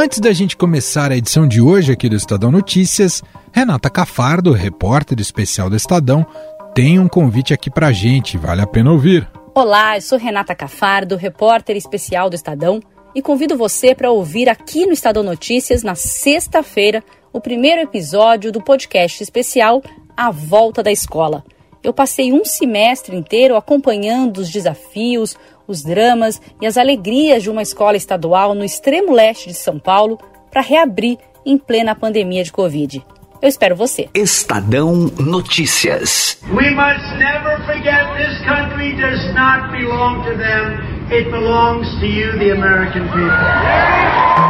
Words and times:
Antes 0.00 0.20
da 0.20 0.32
gente 0.32 0.56
começar 0.56 1.10
a 1.10 1.16
edição 1.16 1.44
de 1.44 1.60
hoje 1.60 1.90
aqui 1.90 2.08
do 2.08 2.14
Estadão 2.14 2.52
Notícias, 2.52 3.20
Renata 3.52 3.90
Cafardo, 3.90 4.52
repórter 4.52 5.18
especial 5.18 5.68
do 5.68 5.74
Estadão, 5.74 6.24
tem 6.72 7.00
um 7.00 7.08
convite 7.08 7.52
aqui 7.52 7.68
pra 7.68 7.90
gente, 7.90 8.38
vale 8.38 8.62
a 8.62 8.66
pena 8.66 8.92
ouvir. 8.92 9.28
Olá, 9.52 9.96
eu 9.96 10.00
sou 10.00 10.16
Renata 10.16 10.54
Cafardo, 10.54 11.16
repórter 11.16 11.76
especial 11.76 12.30
do 12.30 12.36
Estadão, 12.36 12.80
e 13.12 13.20
convido 13.20 13.56
você 13.56 13.92
para 13.92 14.12
ouvir 14.12 14.48
aqui 14.48 14.86
no 14.86 14.92
Estadão 14.92 15.24
Notícias, 15.24 15.82
na 15.82 15.96
sexta-feira, 15.96 17.02
o 17.32 17.40
primeiro 17.40 17.82
episódio 17.82 18.52
do 18.52 18.62
podcast 18.62 19.20
especial 19.20 19.82
A 20.16 20.30
Volta 20.30 20.80
da 20.80 20.92
Escola. 20.92 21.42
Eu 21.82 21.92
passei 21.92 22.32
um 22.32 22.44
semestre 22.44 23.16
inteiro 23.16 23.56
acompanhando 23.56 24.38
os 24.38 24.48
desafios, 24.48 25.36
os 25.68 25.82
dramas 25.82 26.40
e 26.60 26.66
as 26.66 26.76
alegrias 26.76 27.42
de 27.42 27.50
uma 27.50 27.62
escola 27.62 27.96
estadual 27.96 28.54
no 28.54 28.64
extremo 28.64 29.12
leste 29.12 29.48
de 29.48 29.54
São 29.54 29.78
Paulo 29.78 30.18
para 30.50 30.62
reabrir 30.62 31.18
em 31.44 31.58
plena 31.58 31.94
pandemia 31.94 32.42
de 32.42 32.50
Covid. 32.50 33.04
Eu 33.40 33.48
espero 33.48 33.76
você. 33.76 34.08
Estadão 34.14 35.12
Notícias. 35.20 36.38
We 36.48 36.70
must 36.70 37.18
never 37.18 37.56
forget 37.66 38.04
this 38.16 38.36
country 38.44 38.96
does 38.96 39.32
not 39.34 39.70
belong 39.70 40.24
to 40.24 40.36
them. 40.36 40.98
It 41.12 41.30
belongs 41.30 41.88
to 42.00 42.06
you, 42.06 42.32
the 42.38 42.50
American 42.50 43.04
people. 43.08 44.48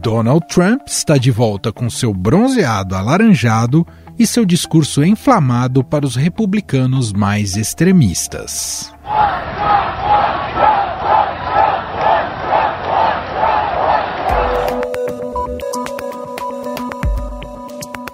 Donald 0.00 0.46
Trump 0.48 0.86
está 0.86 1.18
de 1.18 1.30
volta 1.30 1.70
com 1.70 1.90
seu 1.90 2.14
bronzeado 2.14 2.96
alaranjado 2.96 3.86
e 4.18 4.26
seu 4.26 4.44
discurso 4.44 5.04
inflamado 5.04 5.84
para 5.84 6.04
os 6.04 6.16
republicanos 6.16 7.12
mais 7.12 7.56
extremistas. 7.56 8.92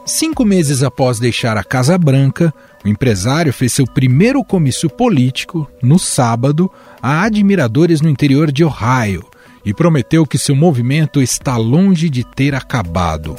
Cinco 0.04 0.44
meses 0.44 0.82
após 0.82 1.18
deixar 1.18 1.56
a 1.56 1.64
Casa 1.64 1.96
Branca, 1.96 2.52
o 2.84 2.88
empresário 2.88 3.52
fez 3.52 3.72
seu 3.72 3.86
primeiro 3.86 4.44
comício 4.44 4.90
político, 4.90 5.68
no 5.82 5.98
sábado, 5.98 6.70
a 7.02 7.22
admiradores 7.22 8.00
no 8.00 8.08
interior 8.08 8.52
de 8.52 8.62
Ohio 8.62 9.24
e 9.64 9.72
prometeu 9.72 10.26
que 10.26 10.36
seu 10.36 10.54
movimento 10.54 11.22
está 11.22 11.56
longe 11.56 12.10
de 12.10 12.22
ter 12.22 12.54
acabado. 12.54 13.34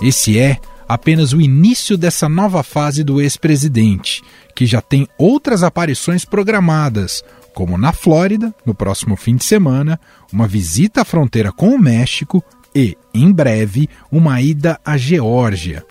Esse 0.00 0.38
é 0.38 0.58
apenas 0.88 1.32
o 1.32 1.40
início 1.40 1.96
dessa 1.96 2.28
nova 2.28 2.62
fase 2.62 3.02
do 3.02 3.20
ex-presidente, 3.20 4.22
que 4.54 4.66
já 4.66 4.80
tem 4.80 5.06
outras 5.18 5.62
aparições 5.62 6.24
programadas, 6.24 7.22
como 7.54 7.78
na 7.78 7.92
Flórida, 7.92 8.54
no 8.66 8.74
próximo 8.74 9.16
fim 9.16 9.36
de 9.36 9.44
semana, 9.44 9.98
uma 10.32 10.46
visita 10.46 11.02
à 11.02 11.04
fronteira 11.04 11.52
com 11.52 11.68
o 11.68 11.78
México 11.78 12.42
e, 12.74 12.96
em 13.14 13.32
breve, 13.32 13.88
uma 14.10 14.40
ida 14.40 14.80
à 14.84 14.96
Geórgia. 14.96 15.84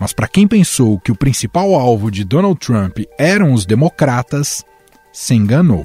Mas 0.00 0.12
para 0.12 0.28
quem 0.28 0.46
pensou 0.46 0.98
que 1.00 1.12
o 1.12 1.16
principal 1.16 1.74
alvo 1.74 2.10
de 2.10 2.24
Donald 2.24 2.58
Trump 2.58 2.98
eram 3.18 3.52
os 3.52 3.64
democratas, 3.64 4.64
se 5.12 5.34
enganou. 5.34 5.84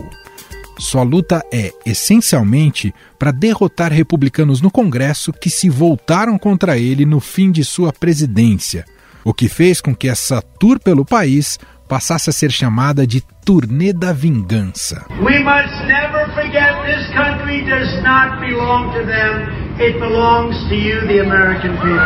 Sua 0.82 1.04
luta 1.04 1.46
é, 1.54 1.72
essencialmente, 1.86 2.92
para 3.20 3.30
derrotar 3.30 3.92
republicanos 3.92 4.62
no 4.62 4.72
Congresso 4.72 5.32
que 5.32 5.48
se 5.48 5.70
voltaram 5.70 6.40
contra 6.40 6.76
ele 6.76 7.06
no 7.06 7.20
fim 7.20 7.52
de 7.52 7.64
sua 7.64 7.94
presidência, 7.94 8.84
o 9.24 9.32
que 9.32 9.48
fez 9.48 9.80
com 9.80 9.96
que 9.96 10.08
essa 10.08 10.42
tour 10.42 10.80
pelo 10.80 11.06
país 11.06 11.60
passasse 11.88 12.32
a 12.32 12.34
ser 12.34 12.52
chamada 12.52 13.06
de 13.06 13.22
Turnê 13.46 13.94
da 13.94 14.12
Vingança. 14.12 15.06
We 15.22 15.38
must 15.44 15.86
never 15.86 16.28
forget 16.34 16.74
this 16.88 17.08
country 17.14 17.64
does 17.64 18.02
not 18.02 18.40
belong 18.40 18.92
to 18.94 19.06
them. 19.06 19.78
It 19.80 20.00
belongs 20.00 20.58
to 20.68 20.76
you, 20.76 21.00
the 21.06 21.20
American 21.20 21.78
people. 21.78 22.02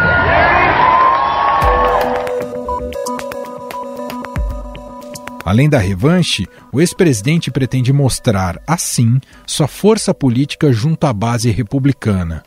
Além 5.45 5.69
da 5.69 5.78
revanche, 5.78 6.47
o 6.73 6.81
ex-presidente 6.81 7.51
pretende 7.51 7.94
mostrar, 7.94 8.59
assim, 8.66 9.22
sua 9.45 9.67
força 9.67 10.11
política 10.11 10.73
junto 10.73 11.06
à 11.06 11.13
base 11.13 11.51
republicana. 11.51 12.44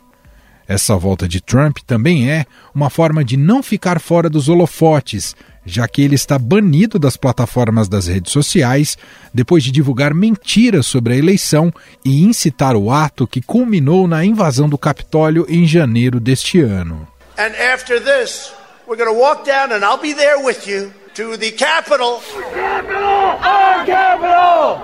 Essa 0.67 0.97
volta 0.97 1.25
de 1.25 1.39
Trump 1.39 1.77
também 1.87 2.29
é 2.29 2.45
uma 2.75 2.89
forma 2.89 3.23
de 3.23 3.37
não 3.37 3.63
ficar 3.63 4.01
fora 4.01 4.29
dos 4.29 4.49
holofotes, 4.49 5.33
já 5.65 5.87
que 5.87 6.01
ele 6.01 6.15
está 6.15 6.37
banido 6.37 6.99
das 6.99 7.15
plataformas 7.15 7.87
das 7.87 8.07
redes 8.07 8.33
sociais 8.33 8.97
depois 9.33 9.63
de 9.63 9.71
divulgar 9.71 10.13
mentiras 10.13 10.85
sobre 10.85 11.13
a 11.13 11.17
eleição 11.17 11.73
e 12.03 12.21
incitar 12.25 12.75
o 12.75 12.91
ato 12.91 13.25
que 13.25 13.41
culminou 13.41 14.09
na 14.09 14.25
invasão 14.25 14.67
do 14.67 14.77
Capitólio 14.77 15.45
em 15.47 15.65
janeiro 15.65 16.19
deste 16.19 16.59
ano. 16.59 17.07
And 17.37 17.53
after 17.73 17.97
this, 18.03 18.51
we're 18.85 19.01
going 19.01 19.11
to 19.11 19.19
walk 19.19 19.49
down 19.49 19.71
and 19.71 19.85
I'll 19.85 20.01
be 20.01 20.13
there 20.13 20.43
with 20.43 20.67
you 20.67 20.91
to 21.19 21.37
the 21.37 21.51
capital. 21.51 22.21
Capital! 22.53 23.39
Our 23.43 23.85
capital! 23.85 24.79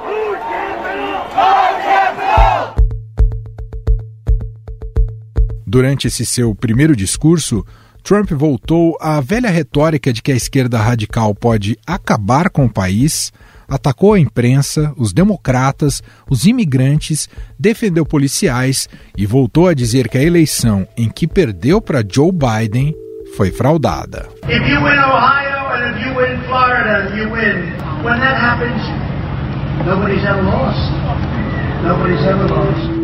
Our 1.34 1.82
capital! 1.82 2.76
Durante 5.66 6.08
esse 6.08 6.26
seu 6.26 6.54
primeiro 6.54 6.94
discurso, 6.94 7.66
Trump 8.04 8.32
voltou 8.32 8.98
à 9.00 9.22
velha 9.22 9.50
retórica 9.50 10.12
de 10.12 10.22
que 10.22 10.34
a 10.34 10.36
esquerda 10.36 10.78
radical 10.78 11.34
pode 11.34 11.78
acabar 11.88 12.50
com 12.50 12.66
o 12.66 12.70
país, 12.70 13.32
atacou 13.66 14.14
a 14.14 14.20
imprensa, 14.20 14.94
os 14.98 15.14
democratas, 15.14 16.04
os 16.30 16.46
imigrantes, 16.46 17.30
defendeu 17.58 18.06
policiais 18.06 18.90
e 19.18 19.26
voltou 19.26 19.70
a 19.70 19.74
dizer 19.74 20.10
que 20.10 20.18
a 20.18 20.24
eleição 20.24 20.86
em 20.98 21.10
que 21.10 21.28
perdeu 21.28 21.80
para 21.80 22.04
Joe 22.06 22.34
Biden 22.34 22.94
foi 23.38 23.52
fraudada. 23.52 24.30
If 24.44 24.68
you 24.68 24.82
win 24.82 25.00
Ohio, 25.00 25.56
and 25.76 25.96
if 25.96 26.06
you 26.06 26.14
win 26.16 26.45
Florida, 26.56 27.14
you 27.18 27.30
win. 27.30 27.70
When 28.02 28.18
that 28.22 28.38
happens, 28.40 28.80
nobody's 29.86 30.24
ever 30.24 30.42
lost. 30.42 30.80
Nobody's 31.84 32.24
ever 32.24 32.48
lost. 32.48 32.96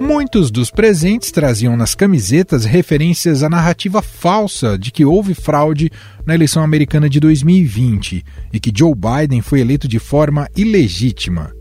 Muitos 0.00 0.50
dos 0.50 0.72
presentes 0.72 1.30
traziam 1.30 1.76
nas 1.76 1.94
camisetas 1.94 2.64
referências 2.64 3.44
à 3.44 3.48
narrativa 3.48 4.02
falsa 4.02 4.76
de 4.76 4.90
que 4.90 5.04
houve 5.04 5.32
fraude 5.32 5.92
na 6.26 6.34
eleição 6.34 6.64
americana 6.64 7.08
de 7.08 7.20
2020 7.20 8.24
e 8.52 8.58
que 8.58 8.72
Joe 8.76 8.94
Biden 8.96 9.42
foi 9.42 9.60
eleito 9.60 9.86
de 9.86 10.00
forma 10.00 10.48
ilegítima 10.56 11.52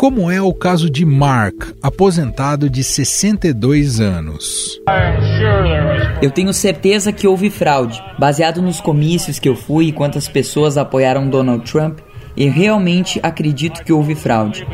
como 0.00 0.30
é 0.30 0.40
o 0.40 0.54
caso 0.54 0.88
de 0.88 1.04
Mark, 1.04 1.74
aposentado 1.82 2.70
de 2.70 2.82
62 2.82 4.00
anos. 4.00 4.80
Eu 6.22 6.30
tenho 6.30 6.54
certeza 6.54 7.12
que 7.12 7.26
houve 7.26 7.50
fraude. 7.50 8.02
Baseado 8.18 8.62
nos 8.62 8.80
comícios 8.80 9.38
que 9.38 9.46
eu 9.46 9.54
fui 9.54 9.88
e 9.88 9.92
quantas 9.92 10.26
pessoas 10.26 10.78
apoiaram 10.78 11.28
Donald 11.28 11.70
Trump, 11.70 11.98
eu 12.34 12.50
realmente 12.50 13.20
acredito 13.22 13.84
que 13.84 13.92
houve 13.92 14.14
fraude. 14.14 14.66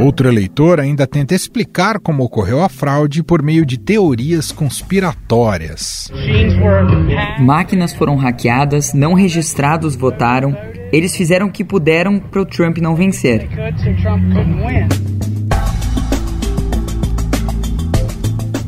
Outro 0.00 0.28
eleitor 0.28 0.78
ainda 0.78 1.08
tenta 1.08 1.34
explicar 1.34 1.98
como 1.98 2.22
ocorreu 2.22 2.62
a 2.62 2.68
fraude 2.68 3.20
por 3.20 3.42
meio 3.42 3.66
de 3.66 3.76
teorias 3.76 4.52
conspiratórias. 4.52 6.08
Máquinas 7.40 7.92
foram 7.92 8.14
hackeadas, 8.14 8.94
não 8.94 9.12
registrados 9.12 9.96
votaram, 9.96 10.56
eles 10.92 11.16
fizeram 11.16 11.48
o 11.48 11.52
que 11.52 11.64
puderam 11.64 12.20
para 12.20 12.42
o 12.42 12.46
Trump 12.46 12.78
não 12.78 12.94
vencer. 12.94 13.48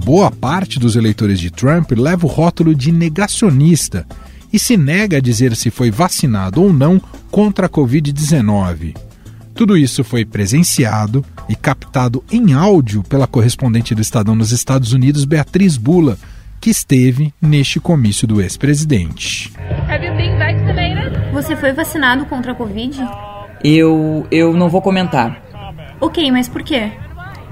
Boa 0.04 0.32
parte 0.32 0.80
dos 0.80 0.96
eleitores 0.96 1.38
de 1.38 1.50
Trump 1.52 1.92
leva 1.92 2.26
o 2.26 2.28
rótulo 2.28 2.74
de 2.74 2.90
negacionista 2.90 4.04
e 4.52 4.58
se 4.58 4.76
nega 4.76 5.18
a 5.18 5.20
dizer 5.20 5.54
se 5.54 5.70
foi 5.70 5.92
vacinado 5.92 6.60
ou 6.60 6.72
não 6.72 7.00
contra 7.30 7.66
a 7.66 7.68
Covid-19. 7.68 9.09
Tudo 9.60 9.76
isso 9.76 10.02
foi 10.02 10.24
presenciado 10.24 11.22
e 11.46 11.54
captado 11.54 12.24
em 12.32 12.54
áudio 12.54 13.02
pela 13.02 13.26
correspondente 13.26 13.94
do 13.94 14.00
Estadão 14.00 14.34
nos 14.34 14.52
Estados 14.52 14.94
Unidos, 14.94 15.26
Beatriz 15.26 15.76
Bula, 15.76 16.16
que 16.58 16.70
esteve 16.70 17.34
neste 17.42 17.78
comício 17.78 18.26
do 18.26 18.40
ex-presidente. 18.40 19.52
Você 21.34 21.54
foi 21.56 21.74
vacinado 21.74 22.24
contra 22.24 22.52
a 22.52 22.54
Covid? 22.54 23.06
Eu, 23.62 24.26
eu 24.30 24.54
não 24.54 24.70
vou 24.70 24.80
comentar. 24.80 25.42
Ok, 26.00 26.32
mas 26.32 26.48
por 26.48 26.62
quê? 26.62 26.90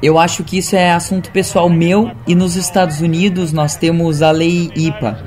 Eu 0.02 0.18
acho 0.18 0.42
que 0.44 0.56
isso 0.56 0.74
é 0.76 0.92
assunto 0.92 1.30
pessoal 1.30 1.68
meu 1.68 2.10
e 2.26 2.34
nos 2.34 2.56
Estados 2.56 3.02
Unidos 3.02 3.52
nós 3.52 3.76
temos 3.76 4.22
a 4.22 4.30
lei 4.30 4.70
IPA. 4.74 5.18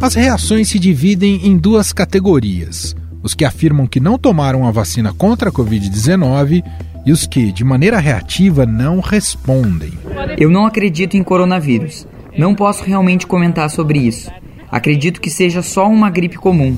As 0.00 0.14
reações 0.14 0.68
se 0.68 0.78
dividem 0.78 1.46
em 1.46 1.56
duas 1.56 1.92
categorias: 1.92 2.94
os 3.22 3.34
que 3.34 3.44
afirmam 3.44 3.86
que 3.86 3.98
não 3.98 4.18
tomaram 4.18 4.66
a 4.66 4.70
vacina 4.70 5.12
contra 5.12 5.48
a 5.48 5.52
Covid-19 5.52 6.62
e 7.06 7.12
os 7.12 7.26
que, 7.26 7.50
de 7.50 7.64
maneira 7.64 7.98
reativa, 7.98 8.66
não 8.66 9.00
respondem. 9.00 9.92
Eu 10.38 10.50
não 10.50 10.66
acredito 10.66 11.16
em 11.16 11.22
coronavírus. 11.22 12.06
Não 12.36 12.54
posso 12.54 12.84
realmente 12.84 13.26
comentar 13.26 13.70
sobre 13.70 13.98
isso. 13.98 14.30
Acredito 14.70 15.20
que 15.20 15.30
seja 15.30 15.62
só 15.62 15.88
uma 15.88 16.10
gripe 16.10 16.36
comum. 16.36 16.76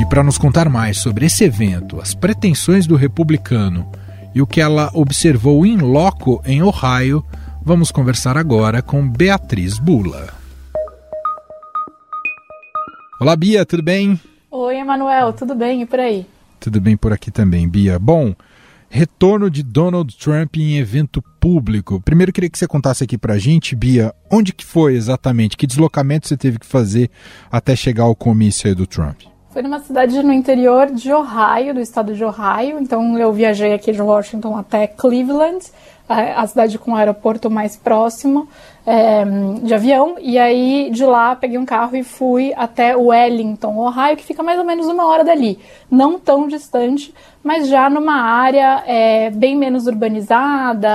E 0.00 0.06
para 0.06 0.22
nos 0.22 0.38
contar 0.38 0.68
mais 0.68 0.98
sobre 0.98 1.26
esse 1.26 1.42
evento, 1.42 2.00
as 2.00 2.14
pretensões 2.14 2.86
do 2.86 2.94
republicano 2.94 3.86
e 4.34 4.42
o 4.42 4.46
que 4.46 4.60
ela 4.60 4.90
observou 4.92 5.64
em 5.64 5.78
loco 5.78 6.42
em 6.44 6.62
Ohio, 6.62 7.24
vamos 7.64 7.90
conversar 7.90 8.36
agora 8.36 8.82
com 8.82 9.08
Beatriz 9.08 9.78
Bula. 9.78 10.28
Olá, 13.18 13.34
Bia, 13.34 13.64
tudo 13.64 13.82
bem? 13.82 14.20
Oi, 14.50 14.76
Emanuel, 14.76 15.32
tudo 15.32 15.54
bem 15.54 15.80
e 15.80 15.86
por 15.86 15.98
aí? 15.98 16.26
Tudo 16.60 16.78
bem 16.78 16.94
por 16.94 17.12
aqui 17.12 17.30
também, 17.30 17.66
Bia. 17.66 17.98
Bom, 17.98 18.34
retorno 18.90 19.48
de 19.48 19.62
Donald 19.62 20.14
Trump 20.18 20.56
em 20.58 20.76
evento 20.76 21.22
público. 21.40 22.02
Primeiro 22.02 22.32
queria 22.32 22.50
que 22.50 22.58
você 22.58 22.66
contasse 22.66 23.02
aqui 23.02 23.16
pra 23.16 23.38
gente, 23.38 23.74
Bia, 23.74 24.14
onde 24.30 24.52
que 24.52 24.64
foi 24.64 24.94
exatamente? 24.94 25.56
Que 25.56 25.66
deslocamento 25.66 26.28
você 26.28 26.36
teve 26.36 26.58
que 26.58 26.66
fazer 26.66 27.10
até 27.50 27.74
chegar 27.74 28.04
ao 28.04 28.14
comício 28.14 28.68
aí 28.68 28.74
do 28.74 28.86
Trump? 28.86 29.22
Foi 29.54 29.62
numa 29.62 29.78
cidade 29.78 30.20
no 30.20 30.32
interior 30.32 30.90
de 30.90 31.12
Ohio, 31.12 31.72
do 31.72 31.80
estado 31.80 32.12
de 32.12 32.24
Ohio. 32.24 32.78
Então 32.80 33.16
eu 33.16 33.32
viajei 33.32 33.72
aqui 33.72 33.92
de 33.92 34.02
Washington 34.02 34.56
até 34.56 34.88
Cleveland, 34.88 35.64
a 36.08 36.46
cidade 36.46 36.78
com 36.78 36.92
o 36.92 36.96
aeroporto 36.96 37.50
mais 37.50 37.76
próximo 37.76 38.46
é, 38.86 39.24
de 39.62 39.72
avião. 39.72 40.16
E 40.20 40.38
aí 40.38 40.90
de 40.90 41.04
lá 41.04 41.34
peguei 41.34 41.58
um 41.58 41.64
carro 41.64 41.96
e 41.96 42.04
fui 42.04 42.52
até 42.56 42.94
Wellington, 42.94 43.76
Ohio, 43.76 44.16
que 44.16 44.24
fica 44.24 44.42
mais 44.42 44.58
ou 44.58 44.64
menos 44.64 44.86
uma 44.86 45.06
hora 45.06 45.24
dali. 45.24 45.58
Não 45.90 46.18
tão 46.18 46.46
distante, 46.46 47.14
mas 47.42 47.68
já 47.68 47.88
numa 47.88 48.20
área 48.20 48.82
é, 48.86 49.30
bem 49.30 49.56
menos 49.56 49.86
urbanizada. 49.86 50.90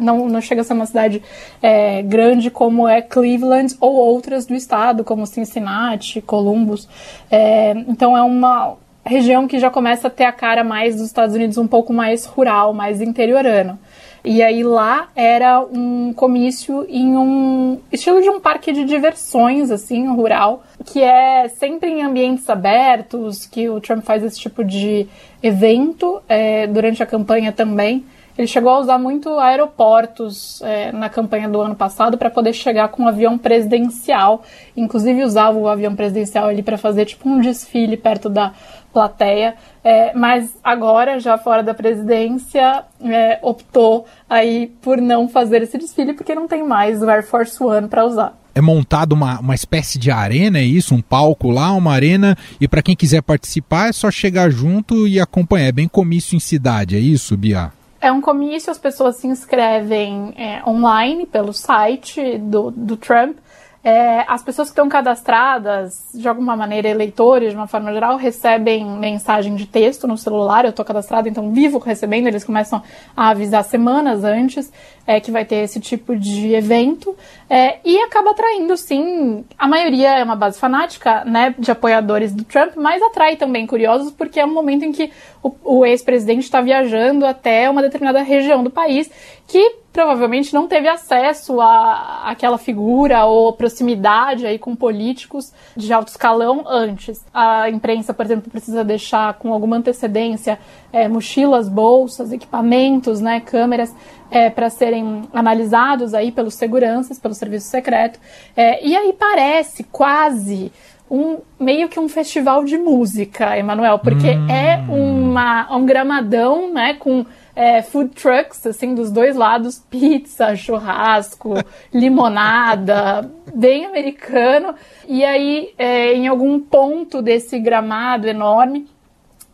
Não, 0.00 0.28
não 0.28 0.40
chega 0.40 0.62
a 0.62 0.64
ser 0.64 0.72
uma 0.72 0.86
cidade 0.86 1.22
é, 1.62 2.02
grande 2.02 2.50
como 2.50 2.88
é 2.88 3.00
Cleveland 3.00 3.76
ou 3.80 3.94
outras 3.94 4.46
do 4.46 4.54
estado, 4.54 5.04
como 5.04 5.26
Cincinnati, 5.26 6.20
Columbus. 6.20 6.88
É, 7.30 7.70
então 7.86 8.16
é 8.16 8.22
uma 8.22 8.76
região 9.04 9.48
que 9.48 9.58
já 9.58 9.70
começa 9.70 10.08
a 10.08 10.10
ter 10.10 10.24
a 10.24 10.32
cara 10.32 10.62
mais 10.62 10.96
dos 10.96 11.06
Estados 11.06 11.34
Unidos 11.34 11.56
um 11.56 11.66
pouco 11.66 11.92
mais 11.92 12.26
rural, 12.26 12.74
mais 12.74 13.00
interiorano. 13.00 13.78
E 14.24 14.42
aí 14.42 14.62
lá 14.62 15.08
era 15.16 15.60
um 15.60 16.12
comício 16.12 16.86
em 16.88 17.16
um 17.16 17.78
estilo 17.90 18.20
de 18.20 18.28
um 18.28 18.38
parque 18.38 18.72
de 18.72 18.84
diversões, 18.84 19.70
assim, 19.70 20.06
rural, 20.08 20.62
que 20.84 21.02
é 21.02 21.48
sempre 21.48 21.90
em 21.90 22.02
ambientes 22.02 22.48
abertos, 22.50 23.46
que 23.46 23.68
o 23.68 23.80
Trump 23.80 24.04
faz 24.04 24.22
esse 24.22 24.38
tipo 24.38 24.62
de 24.62 25.06
evento 25.42 26.20
é, 26.28 26.66
durante 26.66 27.02
a 27.02 27.06
campanha 27.06 27.50
também. 27.50 28.04
Ele 28.40 28.46
chegou 28.46 28.72
a 28.72 28.78
usar 28.78 28.96
muito 28.96 29.38
aeroportos 29.38 30.62
é, 30.62 30.92
na 30.92 31.10
campanha 31.10 31.48
do 31.48 31.60
ano 31.60 31.74
passado 31.74 32.16
para 32.16 32.30
poder 32.30 32.54
chegar 32.54 32.88
com 32.88 33.02
um 33.02 33.08
avião 33.08 33.36
presidencial. 33.36 34.42
Inclusive 34.76 35.24
usava 35.24 35.58
o 35.58 35.68
avião 35.68 35.94
presidencial 35.94 36.48
ali 36.48 36.62
para 36.62 36.78
fazer 36.78 37.04
tipo 37.04 37.28
um 37.28 37.40
desfile 37.40 37.98
perto 37.98 38.30
da 38.30 38.54
plateia. 38.92 39.54
É, 39.82 40.14
mas 40.14 40.54
agora, 40.62 41.18
já 41.18 41.38
fora 41.38 41.62
da 41.62 41.74
presidência, 41.74 42.84
é, 43.02 43.38
optou 43.42 44.06
aí 44.28 44.68
por 44.82 45.00
não 45.00 45.28
fazer 45.28 45.62
esse 45.62 45.78
desfile 45.78 46.12
porque 46.12 46.34
não 46.34 46.46
tem 46.46 46.62
mais 46.62 47.02
o 47.02 47.08
Air 47.08 47.26
Force 47.26 47.62
One 47.62 47.88
para 47.88 48.04
usar. 48.04 48.38
É 48.54 48.60
montado 48.60 49.12
uma, 49.12 49.38
uma 49.38 49.54
espécie 49.54 49.98
de 49.98 50.10
arena, 50.10 50.58
é 50.58 50.64
isso? 50.64 50.94
Um 50.94 51.00
palco 51.00 51.50
lá, 51.50 51.72
uma 51.72 51.92
arena, 51.92 52.36
e 52.60 52.66
para 52.66 52.82
quem 52.82 52.96
quiser 52.96 53.22
participar 53.22 53.88
é 53.88 53.92
só 53.92 54.10
chegar 54.10 54.50
junto 54.50 55.06
e 55.06 55.20
acompanhar. 55.20 55.68
É 55.68 55.72
bem 55.72 55.88
comício 55.88 56.36
em 56.36 56.40
cidade, 56.40 56.96
é 56.96 56.98
isso, 56.98 57.36
Bia? 57.36 57.72
É 58.00 58.10
um 58.10 58.20
comício, 58.20 58.70
as 58.70 58.78
pessoas 58.78 59.16
se 59.16 59.26
inscrevem 59.26 60.32
é, 60.36 60.62
online 60.66 61.26
pelo 61.26 61.52
site 61.52 62.38
do, 62.38 62.70
do 62.70 62.96
Trump 62.96 63.36
é, 63.82 64.24
as 64.28 64.42
pessoas 64.42 64.68
que 64.68 64.72
estão 64.72 64.88
cadastradas, 64.90 66.10
de 66.12 66.28
alguma 66.28 66.54
maneira, 66.54 66.88
eleitores, 66.88 67.50
de 67.50 67.56
uma 67.56 67.66
forma 67.66 67.90
geral, 67.92 68.16
recebem 68.18 68.84
mensagem 68.84 69.54
de 69.54 69.66
texto 69.66 70.06
no 70.06 70.18
celular. 70.18 70.64
Eu 70.64 70.70
estou 70.70 70.84
cadastrada, 70.84 71.28
então 71.28 71.50
vivo 71.50 71.78
recebendo. 71.78 72.26
Eles 72.26 72.44
começam 72.44 72.82
a 73.16 73.30
avisar 73.30 73.64
semanas 73.64 74.22
antes 74.22 74.70
é, 75.10 75.18
que 75.18 75.32
vai 75.32 75.44
ter 75.44 75.56
esse 75.56 75.80
tipo 75.80 76.14
de 76.16 76.54
evento. 76.54 77.16
É, 77.48 77.78
e 77.84 77.98
acaba 77.98 78.30
atraindo, 78.30 78.76
sim. 78.76 79.44
A 79.58 79.66
maioria 79.66 80.16
é 80.16 80.22
uma 80.22 80.36
base 80.36 80.56
fanática, 80.56 81.24
né, 81.24 81.52
de 81.58 81.68
apoiadores 81.68 82.32
do 82.32 82.44
Trump, 82.44 82.76
mas 82.76 83.02
atrai 83.02 83.34
também 83.34 83.66
curiosos, 83.66 84.12
porque 84.12 84.38
é 84.38 84.46
um 84.46 84.54
momento 84.54 84.84
em 84.84 84.92
que 84.92 85.10
o, 85.42 85.52
o 85.64 85.84
ex-presidente 85.84 86.44
está 86.44 86.60
viajando 86.60 87.26
até 87.26 87.68
uma 87.68 87.82
determinada 87.82 88.22
região 88.22 88.62
do 88.62 88.70
país 88.70 89.10
que 89.48 89.80
provavelmente 89.92 90.54
não 90.54 90.68
teve 90.68 90.86
acesso 90.86 91.60
a 91.60 92.22
aquela 92.30 92.56
figura 92.56 93.24
ou 93.24 93.52
proximidade 93.52 94.46
aí 94.46 94.60
com 94.60 94.76
políticos 94.76 95.52
de 95.76 95.92
alto 95.92 96.06
escalão 96.06 96.62
antes. 96.68 97.24
A 97.34 97.68
imprensa, 97.68 98.14
por 98.14 98.24
exemplo, 98.24 98.48
precisa 98.48 98.84
deixar 98.84 99.34
com 99.34 99.52
alguma 99.52 99.76
antecedência 99.76 100.56
é, 100.92 101.08
mochilas, 101.08 101.68
bolsas, 101.68 102.32
equipamentos, 102.32 103.20
né, 103.20 103.40
câmeras 103.40 103.94
é, 104.30 104.48
para 104.48 104.70
serem 104.70 105.22
analisados 105.32 106.14
aí 106.14 106.30
pelos 106.30 106.54
seguranças, 106.54 107.18
pelo 107.18 107.34
serviço 107.34 107.68
secreto. 107.68 108.18
É, 108.56 108.84
e 108.86 108.96
aí 108.96 109.12
parece 109.12 109.84
quase 109.84 110.72
um 111.10 111.38
meio 111.58 111.88
que 111.88 111.98
um 111.98 112.08
festival 112.08 112.64
de 112.64 112.78
música, 112.78 113.58
Emanuel, 113.58 113.98
porque 113.98 114.30
hum. 114.30 114.48
é 114.48 114.76
uma, 114.88 115.76
um 115.76 115.84
gramadão, 115.84 116.72
né, 116.72 116.94
com 116.94 117.26
é, 117.54 117.82
food 117.82 118.14
trucks, 118.14 118.64
assim, 118.64 118.94
dos 118.94 119.10
dois 119.10 119.34
lados, 119.34 119.84
pizza, 119.90 120.54
churrasco, 120.54 121.54
limonada, 121.92 123.28
bem 123.52 123.86
americano. 123.86 124.74
E 125.08 125.24
aí, 125.24 125.74
é, 125.76 126.14
em 126.14 126.28
algum 126.28 126.60
ponto 126.60 127.20
desse 127.20 127.58
gramado 127.58 128.28
enorme, 128.28 128.86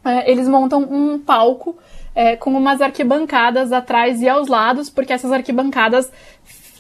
é, 0.07 0.31
eles 0.31 0.49
montam 0.49 0.81
um 0.83 1.19
palco 1.19 1.77
é, 2.15 2.37
com 2.37 2.51
umas 2.51 2.81
arquibancadas 2.81 3.73
atrás 3.73 4.23
e 4.23 4.29
aos 4.29 4.49
lados, 4.49 4.89
porque 4.89 5.13
essas 5.13 5.31
arquibancadas 5.31 6.11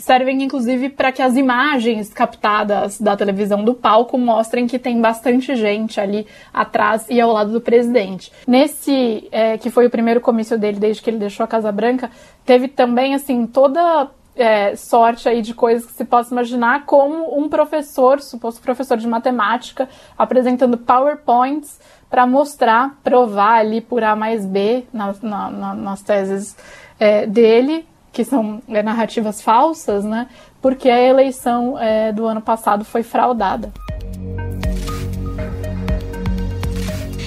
servem 0.06 0.40
inclusive 0.42 0.88
para 0.88 1.10
que 1.10 1.20
as 1.20 1.36
imagens 1.36 2.12
captadas 2.12 3.00
da 3.00 3.16
televisão 3.16 3.64
do 3.64 3.74
palco 3.74 4.16
mostrem 4.16 4.66
que 4.66 4.78
tem 4.78 5.00
bastante 5.00 5.56
gente 5.56 6.00
ali 6.00 6.26
atrás 6.54 7.06
e 7.10 7.20
ao 7.20 7.32
lado 7.32 7.50
do 7.50 7.60
presidente. 7.60 8.32
Nesse, 8.46 9.26
é, 9.32 9.58
que 9.58 9.68
foi 9.68 9.86
o 9.86 9.90
primeiro 9.90 10.20
comício 10.20 10.56
dele 10.56 10.78
desde 10.78 11.02
que 11.02 11.10
ele 11.10 11.18
deixou 11.18 11.42
a 11.42 11.48
Casa 11.48 11.72
Branca, 11.72 12.08
teve 12.44 12.68
também 12.68 13.16
assim 13.16 13.46
toda 13.46 14.08
é, 14.36 14.76
sorte 14.76 15.28
aí 15.28 15.42
de 15.42 15.54
coisas 15.54 15.86
que 15.86 15.92
se 15.92 16.04
possa 16.04 16.32
imaginar, 16.32 16.84
como 16.84 17.36
um 17.36 17.48
professor, 17.48 18.20
suposto 18.20 18.60
professor 18.60 18.98
de 18.98 19.08
matemática, 19.08 19.88
apresentando 20.16 20.76
PowerPoints 20.76 21.80
para 22.08 22.26
mostrar, 22.26 22.98
provar 23.02 23.58
ali 23.58 23.80
por 23.80 24.02
A 24.04 24.14
mais 24.14 24.44
B 24.44 24.84
na, 24.92 25.14
na, 25.22 25.50
na, 25.50 25.74
nas 25.74 26.02
teses 26.02 26.56
é, 26.98 27.26
dele 27.26 27.86
que 28.12 28.24
são 28.24 28.62
é, 28.68 28.82
narrativas 28.82 29.42
falsas, 29.42 30.02
né? 30.02 30.26
Porque 30.62 30.88
a 30.88 30.98
eleição 30.98 31.78
é, 31.78 32.10
do 32.12 32.24
ano 32.24 32.40
passado 32.40 32.82
foi 32.82 33.02
fraudada. 33.02 33.70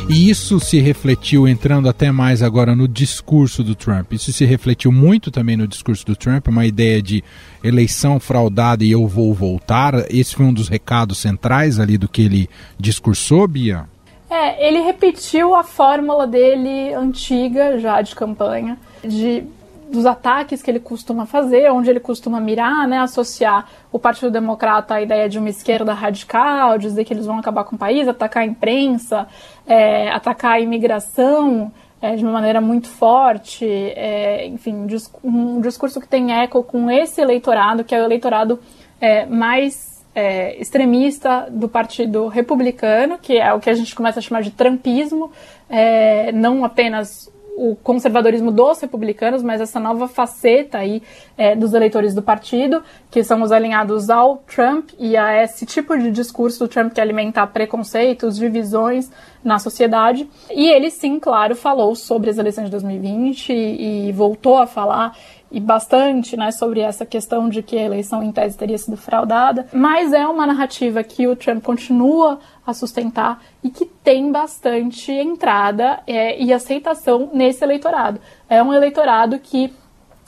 E 0.10 0.28
isso 0.28 0.60
se 0.60 0.80
refletiu, 0.80 1.48
entrando 1.48 1.88
até 1.88 2.12
mais 2.12 2.42
agora 2.42 2.76
no 2.76 2.88
discurso 2.88 3.64
do 3.64 3.76
Trump, 3.76 4.14
isso 4.14 4.34
se 4.34 4.44
refletiu 4.44 4.92
muito 4.92 5.30
também 5.30 5.56
no 5.56 5.68
discurso 5.68 6.04
do 6.04 6.16
Trump, 6.16 6.48
uma 6.48 6.66
ideia 6.66 7.00
de 7.00 7.24
eleição 7.64 8.20
fraudada 8.20 8.84
e 8.84 8.90
eu 8.90 9.08
vou 9.08 9.32
voltar. 9.36 9.94
Esse 10.10 10.36
foi 10.36 10.48
um 10.48 10.54
dos 10.54 10.68
recados 10.68 11.20
centrais 11.20 11.80
ali 11.80 11.96
do 11.96 12.10
que 12.10 12.24
ele 12.24 12.50
discursou, 12.80 13.48
Bia? 13.48 13.86
É, 14.30 14.68
ele 14.68 14.82
repetiu 14.82 15.56
a 15.56 15.64
fórmula 15.64 16.28
dele 16.28 16.94
antiga 16.94 17.80
já 17.80 18.02
de 18.02 18.16
campanha, 18.16 18.78
de 19.04 19.44
dos 19.90 20.06
ataques 20.06 20.62
que 20.62 20.70
ele 20.70 20.80
costuma 20.80 21.26
fazer, 21.26 21.72
onde 21.72 21.90
ele 21.90 22.00
costuma 22.00 22.40
mirar, 22.40 22.88
né, 22.88 23.00
associar 23.00 23.68
o 23.92 23.98
Partido 23.98 24.30
Democrata 24.30 24.96
à 24.96 25.02
ideia 25.02 25.28
de 25.28 25.40
uma 25.40 25.50
esquerda 25.50 25.94
radical, 25.94 26.78
dizer 26.78 27.04
que 27.04 27.14
eles 27.14 27.26
vão 27.26 27.40
acabar 27.40 27.64
com 27.64 27.76
o 27.76 27.80
país, 27.80 28.08
atacar 28.08 28.44
a 28.44 28.46
imprensa, 28.46 29.28
é, 29.66 30.12
atacar 30.12 30.54
a 30.54 30.60
imigração 30.60 31.72
é, 32.02 32.16
de 32.16 32.24
uma 32.24 32.34
maneira 32.34 32.62
muito 32.62 32.88
forte, 32.88 33.66
é, 33.66 34.46
enfim, 34.46 34.88
um 35.24 35.60
discurso 35.60 36.00
que 36.00 36.08
tem 36.08 36.32
eco 36.32 36.64
com 36.64 36.90
esse 36.90 37.20
eleitorado, 37.20 37.84
que 37.84 37.94
é 37.94 38.00
o 38.00 38.06
eleitorado 38.06 38.60
é, 39.02 39.26
mais 39.26 39.99
é, 40.14 40.60
extremista 40.60 41.48
do 41.50 41.70
Partido 41.70 42.28
Republicano, 42.28 43.18
que 43.18 43.38
é 43.38 43.54
o 43.54 43.60
que 43.60 43.70
a 43.70 43.74
gente 43.74 43.96
começa 43.96 44.20
a 44.20 44.22
chamar 44.22 44.42
de 44.42 44.52
trumpismo, 44.52 45.32
é, 45.70 46.32
não 46.32 46.66
apenas 46.66 47.32
o 47.60 47.76
conservadorismo 47.76 48.54
dos 48.54 48.80
republicanos, 48.80 49.44
mas 49.44 49.60
essa 49.60 49.82
nova 49.82 50.08
faceta 50.08 50.78
aí 50.78 51.04
é, 51.38 51.58
dos 51.58 51.74
eleitores 51.74 52.16
do 52.16 52.22
partido, 52.22 52.82
que 53.12 53.22
são 53.22 53.42
os 53.42 53.52
alinhados 53.52 54.10
ao 54.10 54.38
Trump 54.38 54.92
e 54.98 55.18
a 55.18 55.44
esse 55.44 55.66
tipo 55.66 55.98
de 55.98 56.10
discurso 56.10 56.60
do 56.60 56.68
Trump 56.70 56.94
que 56.94 57.02
alimenta 57.02 57.46
preconceitos, 57.46 58.38
divisões 58.38 59.12
na 59.44 59.60
sociedade. 59.60 60.30
E 60.50 60.70
ele 60.70 60.90
sim, 60.90 61.20
claro, 61.20 61.54
falou 61.54 61.96
sobre 61.96 62.30
as 62.30 62.38
eleições 62.38 62.66
de 62.66 62.72
2020 62.72 63.50
e, 63.52 64.08
e 64.08 64.12
voltou 64.14 64.58
a 64.58 64.66
falar 64.66 65.18
e 65.52 65.60
bastante 65.60 66.38
né, 66.38 66.52
sobre 66.52 66.80
essa 66.80 67.06
questão 67.06 67.50
de 67.50 67.64
que 67.64 67.78
a 67.78 67.84
eleição 67.84 68.22
em 68.22 68.32
tese 68.32 68.58
teria 68.58 68.78
sido 68.78 68.96
fraudada, 68.96 69.68
mas 69.74 70.14
é 70.14 70.28
uma 70.28 70.46
narrativa 70.46 71.04
que 71.04 71.28
o 71.28 71.36
Trump 71.36 71.64
continua 71.64 72.40
a 72.66 72.74
sustentar 72.74 73.42
e 73.64 73.70
que 73.70 73.86
tem 73.86 74.32
bastante 74.32 75.12
entrada 75.12 76.00
é, 76.06 76.40
e 76.42 76.54
aceitação 76.54 77.30
nesse 77.34 77.64
eleitorado. 77.64 78.20
É 78.48 78.62
um 78.62 78.74
eleitorado 78.74 79.40
que 79.40 79.74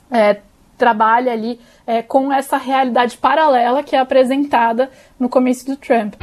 é, 0.10 0.42
trabalha 0.78 1.32
ali 1.32 1.60
é, 1.86 2.02
com 2.02 2.34
essa 2.34 2.58
realidade 2.58 3.18
paralela 3.18 3.84
que 3.84 3.96
é 3.96 4.00
apresentada 4.00 4.90
no 5.20 5.30
começo 5.30 5.66
do 5.68 5.78
Trump. 5.78 6.16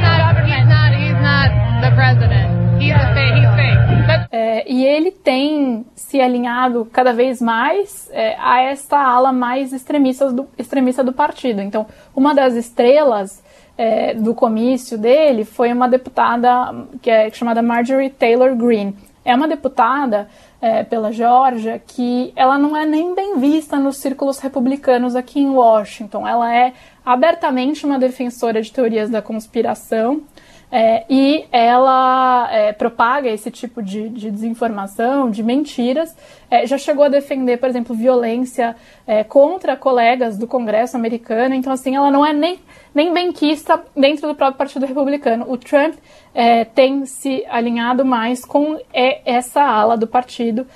É, 4.30 4.70
e 4.70 4.84
ele 4.84 5.10
tem 5.10 5.84
se 5.94 6.20
alinhado 6.20 6.88
cada 6.92 7.12
vez 7.12 7.40
mais 7.40 8.08
é, 8.12 8.36
a 8.38 8.62
esta 8.62 8.98
ala 8.98 9.32
mais 9.32 9.72
extremista 9.72 10.32
do, 10.32 10.48
extremista 10.58 11.02
do 11.02 11.12
partido. 11.12 11.60
Então, 11.60 11.86
uma 12.14 12.34
das 12.34 12.54
estrelas 12.54 13.42
é, 13.76 14.14
do 14.14 14.34
comício 14.34 14.98
dele 14.98 15.44
foi 15.44 15.72
uma 15.72 15.88
deputada 15.88 16.86
que 17.00 17.10
é 17.10 17.30
chamada 17.30 17.62
Marjorie 17.62 18.10
Taylor 18.10 18.54
Greene. 18.56 18.96
É 19.24 19.34
uma 19.34 19.46
deputada 19.46 20.28
é, 20.60 20.82
pela 20.82 21.12
Geórgia 21.12 21.78
que 21.78 22.32
ela 22.34 22.58
não 22.58 22.76
é 22.76 22.86
nem 22.86 23.14
bem 23.14 23.38
vista 23.38 23.78
nos 23.78 23.98
círculos 23.98 24.38
republicanos 24.38 25.14
aqui 25.14 25.40
em 25.40 25.50
Washington. 25.50 26.26
Ela 26.26 26.54
é 26.54 26.72
abertamente 27.04 27.86
uma 27.86 27.98
defensora 27.98 28.60
de 28.60 28.72
teorias 28.72 29.10
da 29.10 29.22
conspiração 29.22 30.22
é, 30.70 31.04
e 31.08 31.46
ela 31.50 32.48
é, 32.52 32.72
propaga 32.72 33.28
esse 33.28 33.50
tipo 33.50 33.82
de, 33.82 34.08
de 34.10 34.30
desinformação, 34.30 35.30
de 35.30 35.42
mentiras. 35.42 36.14
É, 36.50 36.66
já 36.66 36.76
chegou 36.76 37.04
a 37.04 37.08
defender, 37.08 37.58
por 37.58 37.68
exemplo, 37.68 37.96
violência 37.96 38.76
é, 39.06 39.24
contra 39.24 39.76
colegas 39.76 40.36
do 40.36 40.46
Congresso 40.46 40.96
americano. 40.96 41.54
Então, 41.54 41.72
assim, 41.72 41.96
ela 41.96 42.10
não 42.10 42.24
é 42.24 42.34
nem, 42.34 42.58
nem 42.94 43.12
benquista 43.12 43.82
dentro 43.96 44.28
do 44.28 44.34
próprio 44.34 44.58
Partido 44.58 44.84
Republicano. 44.84 45.50
O 45.50 45.56
Trump 45.56 45.94
é, 46.34 46.66
tem 46.66 47.06
se 47.06 47.44
alinhado 47.48 48.04
mais 48.04 48.44
com 48.44 48.78
é, 48.92 49.22
essa 49.24 49.62
ala 49.62 49.96
do 49.96 50.06
partido, 50.06 50.66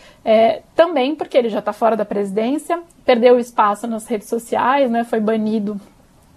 também 0.76 1.16
porque 1.16 1.36
ele 1.36 1.48
já 1.48 1.58
está 1.58 1.72
fora 1.72 1.96
da 1.96 2.04
presidência, 2.04 2.80
perdeu 3.04 3.40
espaço 3.40 3.88
nas 3.88 4.06
redes 4.06 4.28
sociais, 4.28 4.88
né, 4.88 5.02
foi 5.02 5.18
banido 5.18 5.80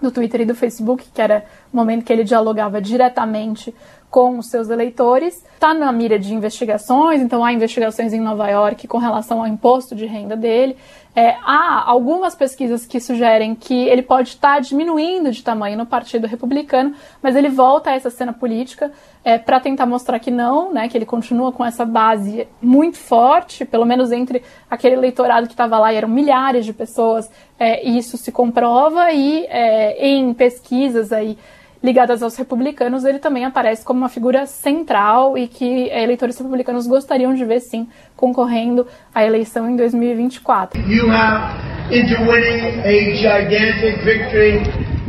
do 0.01 0.11
Twitter 0.11 0.41
e 0.41 0.45
do 0.45 0.55
Facebook, 0.55 1.05
que 1.13 1.21
era 1.21 1.45
momento 1.75 2.03
que 2.03 2.13
ele 2.13 2.23
dialogava 2.23 2.81
diretamente 2.81 3.73
com 4.09 4.37
os 4.37 4.47
seus 4.47 4.69
eleitores. 4.69 5.43
Está 5.55 5.73
na 5.73 5.91
mira 5.91 6.17
de 6.17 6.33
investigações, 6.33 7.21
então 7.21 7.43
há 7.43 7.51
investigações 7.51 8.13
em 8.13 8.21
Nova 8.21 8.47
York 8.47 8.87
com 8.87 8.97
relação 8.97 9.41
ao 9.41 9.47
imposto 9.47 9.93
de 9.93 10.05
renda 10.05 10.37
dele. 10.37 10.77
É, 11.13 11.35
há 11.43 11.83
algumas 11.85 12.33
pesquisas 12.35 12.85
que 12.85 12.99
sugerem 12.99 13.55
que 13.55 13.87
ele 13.87 14.01
pode 14.01 14.29
estar 14.29 14.59
diminuindo 14.59 15.31
de 15.31 15.43
tamanho 15.43 15.77
no 15.77 15.85
Partido 15.85 16.27
Republicano, 16.27 16.93
mas 17.21 17.35
ele 17.35 17.49
volta 17.49 17.89
a 17.89 17.93
essa 17.93 18.09
cena 18.09 18.31
política 18.31 18.91
é, 19.23 19.37
para 19.37 19.59
tentar 19.59 19.85
mostrar 19.85 20.19
que 20.19 20.31
não, 20.31 20.73
né, 20.73 20.87
que 20.87 20.97
ele 20.97 21.05
continua 21.05 21.53
com 21.53 21.63
essa 21.63 21.85
base 21.85 22.47
muito 22.61 22.97
forte, 22.97 23.65
pelo 23.65 23.85
menos 23.85 24.11
entre 24.11 24.43
aquele 24.69 24.95
eleitorado 24.95 25.47
que 25.47 25.53
estava 25.53 25.77
lá, 25.77 25.93
e 25.93 25.95
eram 25.95 26.09
milhares 26.09 26.65
de 26.65 26.73
pessoas, 26.73 27.29
é, 27.57 27.85
e 27.85 27.97
isso 27.97 28.17
se 28.17 28.31
comprova, 28.31 29.11
e 29.11 29.45
é, 29.49 30.07
em 30.07 30.33
pesquisas 30.33 31.13
aí 31.13 31.37
ligadas 31.85 32.23
aos 32.23 32.35
republicanos, 32.35 33.05
ele 33.05 33.19
também 33.19 33.45
aparece 33.45 33.85
como 33.85 33.99
uma 33.99 34.09
figura 34.09 34.47
central 34.47 35.37
e 35.37 35.47
que 35.47 35.87
eleitores 35.89 36.35
republicanos 36.37 36.87
gostariam 36.87 37.33
de 37.35 37.45
ver 37.45 37.59
sim 37.59 37.87
concorrendo 38.15 38.87
à 39.13 39.23
eleição 39.23 39.69
em 39.69 39.75
2024. 39.75 40.81
You 40.81 41.11
have 41.11 41.53
into 41.91 42.15
winning 42.23 42.81
a 42.83 43.15
gigantic 43.15 44.03
victory 44.03 44.63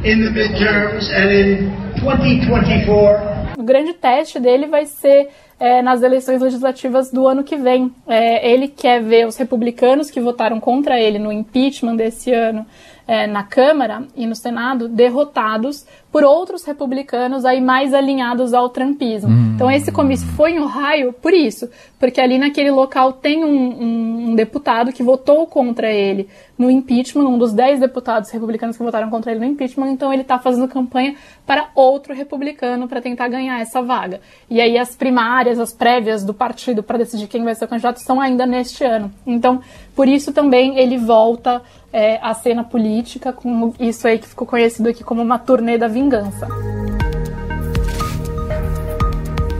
in 0.05 0.23
the 0.23 0.31
midterms 0.31 1.11
and 1.11 1.33
in 1.33 1.73
2024 1.99 3.37
o 3.59 3.63
grande 3.63 3.95
teste 3.95 4.39
dele 4.39 4.67
vai 4.67 4.85
ser 4.85 5.29
é, 5.59 5.81
nas 5.83 6.03
eleições 6.03 6.41
legislativas 6.41 7.11
do 7.11 7.27
ano 7.27 7.43
que 7.43 7.57
vem. 7.57 7.93
É, 8.07 8.51
ele 8.51 8.69
quer 8.69 9.03
ver 9.03 9.27
os 9.27 9.37
republicanos 9.37 10.11
que 10.11 10.21
votaram 10.21 10.61
contra 10.61 11.01
ele 11.01 11.19
no 11.19 11.33
impeachment 11.33 11.97
desse 11.97 12.33
ano 12.33 12.67
é, 13.07 13.27
na 13.27 13.45
Câmara 13.45 14.03
e 14.17 14.27
no 14.27 14.35
Senado 14.35 14.89
derrotados 14.89 15.87
por 16.11 16.25
outros 16.25 16.65
republicanos 16.65 17.45
aí 17.45 17.61
mais 17.61 17.93
alinhados 17.93 18.53
ao 18.55 18.71
trumpismo. 18.71 19.31
Hum. 19.31 19.53
Então 19.55 19.71
esse 19.71 19.93
comício 19.93 20.27
foi 20.29 20.53
em 20.53 20.61
Ohio 20.61 21.13
por 21.13 21.33
isso, 21.33 21.69
porque 22.01 22.21
ali 22.21 22.39
naquele 22.39 22.71
local 22.71 23.13
tem 23.13 23.45
um, 23.45 23.49
um, 23.49 24.31
um, 24.31 24.35
deputado 24.35 24.93
que 24.93 25.03
votou 25.03 25.47
contra 25.47 25.93
ele 25.93 26.29
no 26.59 26.71
impeachment, 26.71 27.27
um 27.27 27.37
dos 27.39 27.53
dez 27.53 27.81
deputados 27.81 28.31
republicanos 28.31 28.77
que 28.77 28.83
votaram 28.83 29.11
contra 29.11 29.31
ele 29.31 29.41
no 29.41 29.47
impeachment, 29.47 29.91
então 29.91 30.11
ele 30.11 30.23
está 30.23 30.39
fazendo 30.39 30.67
campanha 30.67 31.15
para 31.47 31.69
outro 31.75 32.15
republicano 32.15 32.89
para 32.89 33.01
tentar 33.01 33.29
ganhar 33.29 33.61
essa 33.61 33.83
vaga. 33.83 34.21
E 34.49 34.59
aí 34.61 34.79
as 34.79 34.97
primárias, 34.97 35.46
as 35.49 35.73
prévias 35.73 36.25
do 36.25 36.35
partido 36.35 36.83
para 36.83 36.99
decidir 36.99 37.27
quem 37.27 37.45
vai 37.45 37.55
ser 37.55 37.65
o 37.65 37.69
candidato 37.69 38.01
são 38.01 38.21
ainda 38.21 38.45
neste 38.45 38.85
ano. 38.85 39.11
Então, 39.27 39.61
por 39.95 40.09
isso 40.09 40.33
também 40.33 40.79
ele 40.79 40.99
volta 40.99 41.63
é, 41.93 42.19
a 42.23 42.35
cena 42.35 42.65
política, 42.65 43.33
com 43.33 43.73
isso 43.79 44.07
aí 44.07 44.19
que 44.19 44.29
ficou 44.29 44.47
conhecido 44.47 44.89
aqui 44.89 45.03
como 45.03 45.23
uma 45.23 45.39
turnê 45.39 45.79
da 45.79 45.89
vingança. 45.89 46.47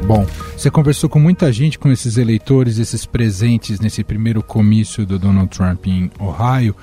Bom, 0.07 0.25
você 0.57 0.71
conversou 0.71 1.11
com 1.11 1.19
muita 1.19 1.53
gente, 1.53 1.79
com 1.79 1.91
esses 1.91 2.17
eleitores, 2.17 2.79
esses 2.79 3.05
presentes 3.05 3.81
nesse 3.81 4.05
primeiro 4.05 4.41
comício 4.41 5.05
do 5.05 5.19
Donald 5.19 5.49
Trump 5.49 5.87
em 5.89 6.11
Ohio 6.21 6.77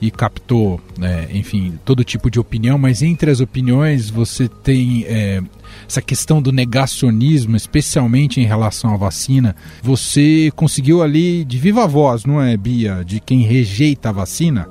e 0.00 0.10
captou, 0.10 0.80
é, 1.00 1.28
enfim, 1.30 1.78
todo 1.84 2.02
tipo 2.02 2.30
de 2.30 2.40
opinião, 2.40 2.78
mas 2.78 3.02
entre 3.02 3.30
as 3.30 3.40
opiniões 3.40 4.08
você 4.08 4.48
tem 4.48 5.04
é, 5.06 5.42
essa 5.86 6.02
questão 6.02 6.40
do 6.40 6.52
negacionismo, 6.52 7.56
especialmente 7.56 8.40
em 8.40 8.44
relação 8.44 8.94
à 8.94 8.96
vacina. 8.96 9.54
Você 9.82 10.50
conseguiu 10.54 11.02
ali 11.02 11.44
de 11.44 11.58
viva 11.58 11.86
voz, 11.86 12.24
não 12.24 12.40
é, 12.40 12.56
Bia, 12.56 13.02
de 13.04 13.20
quem 13.20 13.42
rejeita 13.42 14.10
a 14.10 14.12
vacina? 14.12 14.68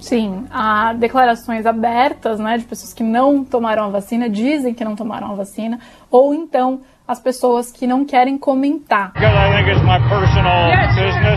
Sim, 0.00 0.44
há 0.50 0.92
declarações 0.92 1.66
abertas, 1.66 2.38
né, 2.38 2.56
de 2.56 2.64
pessoas 2.64 2.92
que 2.92 3.02
não 3.02 3.44
tomaram 3.44 3.84
a 3.84 3.88
vacina, 3.88 4.30
dizem 4.30 4.72
que 4.72 4.84
não 4.84 4.94
tomaram 4.94 5.32
a 5.32 5.34
vacina, 5.34 5.80
ou 6.10 6.32
então 6.32 6.80
as 7.06 7.18
pessoas 7.18 7.72
que 7.72 7.86
não 7.86 8.04
querem 8.04 8.36
comentar. 8.36 9.14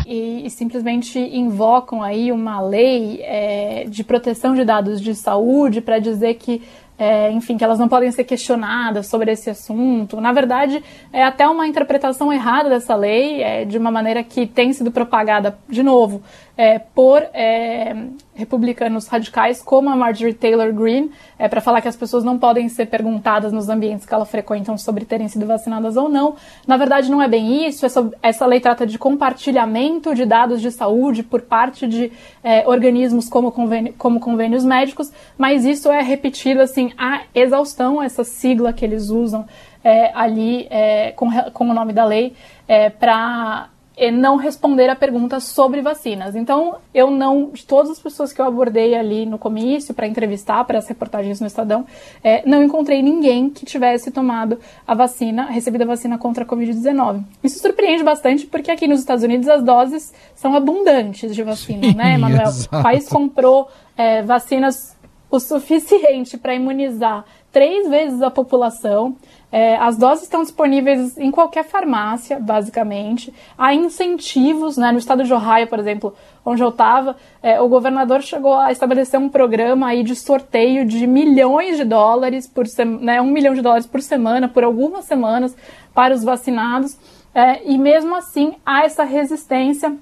E, 0.06 0.46
e, 0.46 0.50
simplesmente 0.50 1.18
invocam 1.18 2.04
aí 2.04 2.30
uma 2.30 2.60
lei 2.60 3.22
é, 3.22 3.86
de 3.88 4.04
proteção 4.04 4.54
de 4.54 4.66
dados 4.66 5.00
de 5.00 5.16
saúde 5.16 5.80
para 5.80 5.98
dizer 5.98 6.34
que 6.34 6.62
é, 6.98 7.32
enfim, 7.32 7.58
que 7.58 7.64
elas 7.64 7.80
não 7.80 7.88
podem 7.88 8.12
ser 8.12 8.24
questionadas 8.24 9.08
sobre 9.08 9.32
esse 9.32 9.50
assunto. 9.50 10.22
Na 10.22 10.32
verdade, 10.32 10.84
é 11.12 11.24
até 11.24 11.48
uma 11.48 11.68
interpretação 11.68 12.32
errada 12.32 12.70
dessa 12.70 12.96
lei, 12.96 13.42
é, 13.42 13.66
de 13.66 13.78
uma 13.78 13.90
maneira 13.90 14.24
que 14.24 14.46
tem 14.46 14.72
sido 14.72 14.92
propagada, 14.92 15.58
de 15.68 15.82
novo, 15.82 16.22
é, 16.58 16.80
por 16.80 17.22
é, 17.34 17.96
republicanos 18.34 19.08
radicais 19.08 19.62
como 19.62 19.90
a 19.90 19.96
Marjorie 19.96 20.34
Taylor 20.34 20.74
Greene, 20.74 21.12
é, 21.38 21.48
para 21.48 21.62
falar 21.62 21.82
que 21.82 21.88
as 21.88 21.96
pessoas 21.96 22.24
não 22.24 22.38
podem 22.38 22.70
ser 22.70 22.88
perguntadas 22.88 23.52
nos 23.52 23.70
ambientes 23.70 24.06
que 24.06 24.14
elas 24.14 24.30
frequentam 24.30 24.78
sobre 24.78 25.06
terem 25.06 25.28
sido 25.28 25.46
vacinadas 25.46 25.98
ou 25.98 26.10
não. 26.10 26.36
Na 26.68 26.78
verdade, 26.78 27.10
não 27.10 27.22
é 27.22 27.28
bem 27.28 27.68
isso. 27.68 27.86
Essa, 27.86 28.10
essa 28.22 28.46
lei 28.46 28.60
trata 28.60 28.86
de 28.86 28.98
compartilhamento 28.98 30.14
de 30.14 30.26
dados 30.26 30.62
de 30.62 30.72
saúde 30.72 31.24
por 31.24 31.42
parte 31.42 31.88
de 31.88 32.12
é, 32.44 32.68
organismos 32.68 33.28
como, 33.30 33.52
convênio, 33.52 33.94
como 33.98 34.20
convênios 34.20 34.64
médicos, 34.64 35.12
mas 35.38 35.66
isso 35.66 35.90
é 35.90 36.02
repetido 36.02 36.62
assim 36.62 36.92
a 36.98 37.22
exaustão, 37.34 38.02
essa 38.02 38.24
sigla 38.24 38.74
que 38.74 38.86
eles 38.86 39.10
usam 39.10 39.46
é, 39.84 40.12
ali 40.14 40.68
é, 40.70 41.12
com, 41.12 41.30
com 41.52 41.70
o 41.70 41.74
nome 41.74 41.94
da 41.94 42.06
lei, 42.06 42.34
é, 42.68 42.90
para 42.90 43.70
não 44.12 44.38
responder 44.38 44.90
a 44.90 44.96
perguntas 44.96 45.44
sobre 45.44 45.82
vacinas. 45.82 46.36
Então, 46.36 46.78
eu 46.94 47.12
não, 47.12 47.50
de 47.52 47.66
todas 47.66 47.92
as 47.92 48.00
pessoas 48.00 48.32
que 48.32 48.40
eu 48.40 48.46
abordei 48.46 48.96
ali 48.96 49.26
no 49.26 49.38
comício 49.38 49.94
para 49.94 50.08
entrevistar 50.08 50.64
para 50.64 50.80
as 50.80 50.88
reportagens 50.88 51.40
no 51.42 51.48
Estadão, 51.48 51.86
é, 52.24 52.42
não 52.48 52.64
encontrei 52.64 53.02
ninguém 53.02 53.50
que 53.50 53.66
tivesse 53.66 54.10
tomado 54.10 54.58
a 54.88 54.96
vacina, 54.96 55.46
recebido 55.46 55.84
a 55.84 55.88
vacina 55.88 56.18
contra 56.18 56.44
a 56.44 56.48
Covid-19. 56.48 57.24
Isso 57.44 57.60
surpreende 57.60 58.04
bastante 58.04 58.48
porque 58.48 58.72
aqui 58.72 58.88
nos 58.88 59.00
Estados 59.00 59.24
Unidos 59.24 59.48
as 59.48 59.64
doses 59.64 60.14
são 60.36 60.56
abundantes 60.56 61.36
de 61.36 61.44
vacina, 61.44 61.84
Sim, 61.84 61.96
né, 61.96 62.18
Manuel? 62.18 62.52
O 62.72 62.82
país 62.82 63.08
comprou 63.08 63.70
é, 63.98 64.22
vacinas 64.22 64.96
o 65.32 65.40
suficiente 65.40 66.38
para 66.38 66.54
imunizar 66.54 67.26
três 67.52 67.90
vezes 67.90 68.22
a 68.22 68.30
população. 68.30 69.16
É, 69.52 69.76
as 69.78 69.98
doses 69.98 70.24
estão 70.24 70.44
disponíveis 70.44 71.18
em 71.18 71.32
qualquer 71.32 71.64
farmácia, 71.64 72.40
basicamente. 72.40 73.34
Há 73.58 73.74
incentivos, 73.74 74.78
né? 74.78 74.92
No 74.92 74.98
estado 74.98 75.24
de 75.24 75.34
Ohio, 75.34 75.68
por 75.68 75.80
exemplo, 75.80 76.14
onde 76.46 76.62
eu 76.62 76.70
estava, 76.70 77.16
é, 77.42 77.60
o 77.60 77.68
governador 77.68 78.22
chegou 78.22 78.54
a 78.54 78.72
estabelecer 78.72 79.20
um 79.20 79.30
programa 79.30 79.88
aí 79.88 80.04
de 80.04 80.16
sorteio 80.16 80.86
de 80.86 81.06
milhões 81.08 81.78
de 81.78 81.84
dólares 81.84 82.48
por 82.48 82.66
né, 83.02 83.22
um 83.22 83.32
milhão 83.32 83.54
de 83.54 83.62
dólares 83.62 83.86
por 83.86 84.02
semana, 84.02 84.48
por 84.48 84.64
algumas 84.64 85.06
semanas, 85.06 85.56
para 85.94 86.14
os 86.14 86.24
vacinados. 86.24 86.98
É, 87.34 87.62
e 87.66 87.78
mesmo 87.78 88.16
assim 88.16 88.56
há 88.66 88.84
essa 88.84 89.04
resistência 89.04 89.96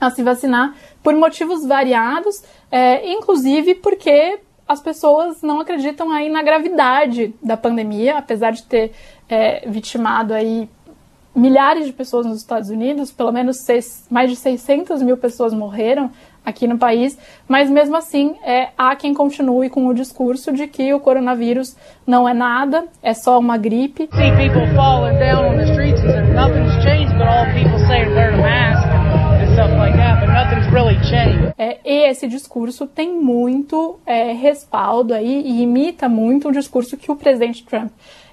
a 0.00 0.10
se 0.10 0.22
vacinar 0.22 0.74
por 1.02 1.14
motivos 1.14 1.66
variados, 1.66 2.42
é, 2.70 3.12
inclusive 3.12 3.74
porque 3.76 4.40
as 4.70 4.80
pessoas 4.80 5.42
não 5.42 5.58
acreditam 5.58 6.12
aí 6.12 6.30
na 6.30 6.44
gravidade 6.44 7.34
da 7.42 7.56
pandemia, 7.56 8.18
apesar 8.18 8.52
de 8.52 8.62
ter 8.62 8.92
é, 9.28 9.68
vitimado 9.68 10.32
aí 10.32 10.70
milhares 11.34 11.86
de 11.86 11.92
pessoas 11.92 12.24
nos 12.24 12.38
Estados 12.38 12.70
Unidos, 12.70 13.10
pelo 13.10 13.32
menos 13.32 13.64
seis, 13.64 14.06
mais 14.08 14.30
de 14.30 14.36
600 14.36 15.02
mil 15.02 15.16
pessoas 15.16 15.52
morreram 15.52 16.08
aqui 16.46 16.68
no 16.68 16.78
país, 16.78 17.18
mas 17.48 17.68
mesmo 17.68 17.96
assim 17.96 18.36
é, 18.44 18.68
há 18.78 18.94
quem 18.94 19.12
continue 19.12 19.68
com 19.68 19.88
o 19.88 19.92
discurso 19.92 20.52
de 20.52 20.68
que 20.68 20.94
o 20.94 21.00
coronavírus 21.00 21.76
não 22.06 22.28
é 22.28 22.32
nada, 22.32 22.84
é 23.02 23.12
só 23.12 23.40
uma 23.40 23.58
gripe. 23.58 24.08
See 24.12 24.30
people 24.36 24.72
falling 24.76 25.18
down 25.18 25.52
on 25.52 25.56
the 25.56 25.66
streets 25.72 26.00
and 26.00 26.32
nothing's 26.32 26.80
changed, 26.84 27.12
but 27.18 27.26
all 27.26 27.44
people 27.46 27.80
É, 31.58 31.78
e 31.84 32.08
esse 32.08 32.26
discurso 32.28 32.86
tem 32.86 33.12
muito 33.12 33.98
é, 34.06 34.32
respaldo 34.32 35.12
aí 35.12 35.42
e 35.44 35.62
imita 35.62 36.08
muito 36.08 36.48
o 36.48 36.52
discurso 36.52 36.96
que 36.96 37.10
o 37.10 37.16
presidente 37.16 37.64
Trump 37.64 37.90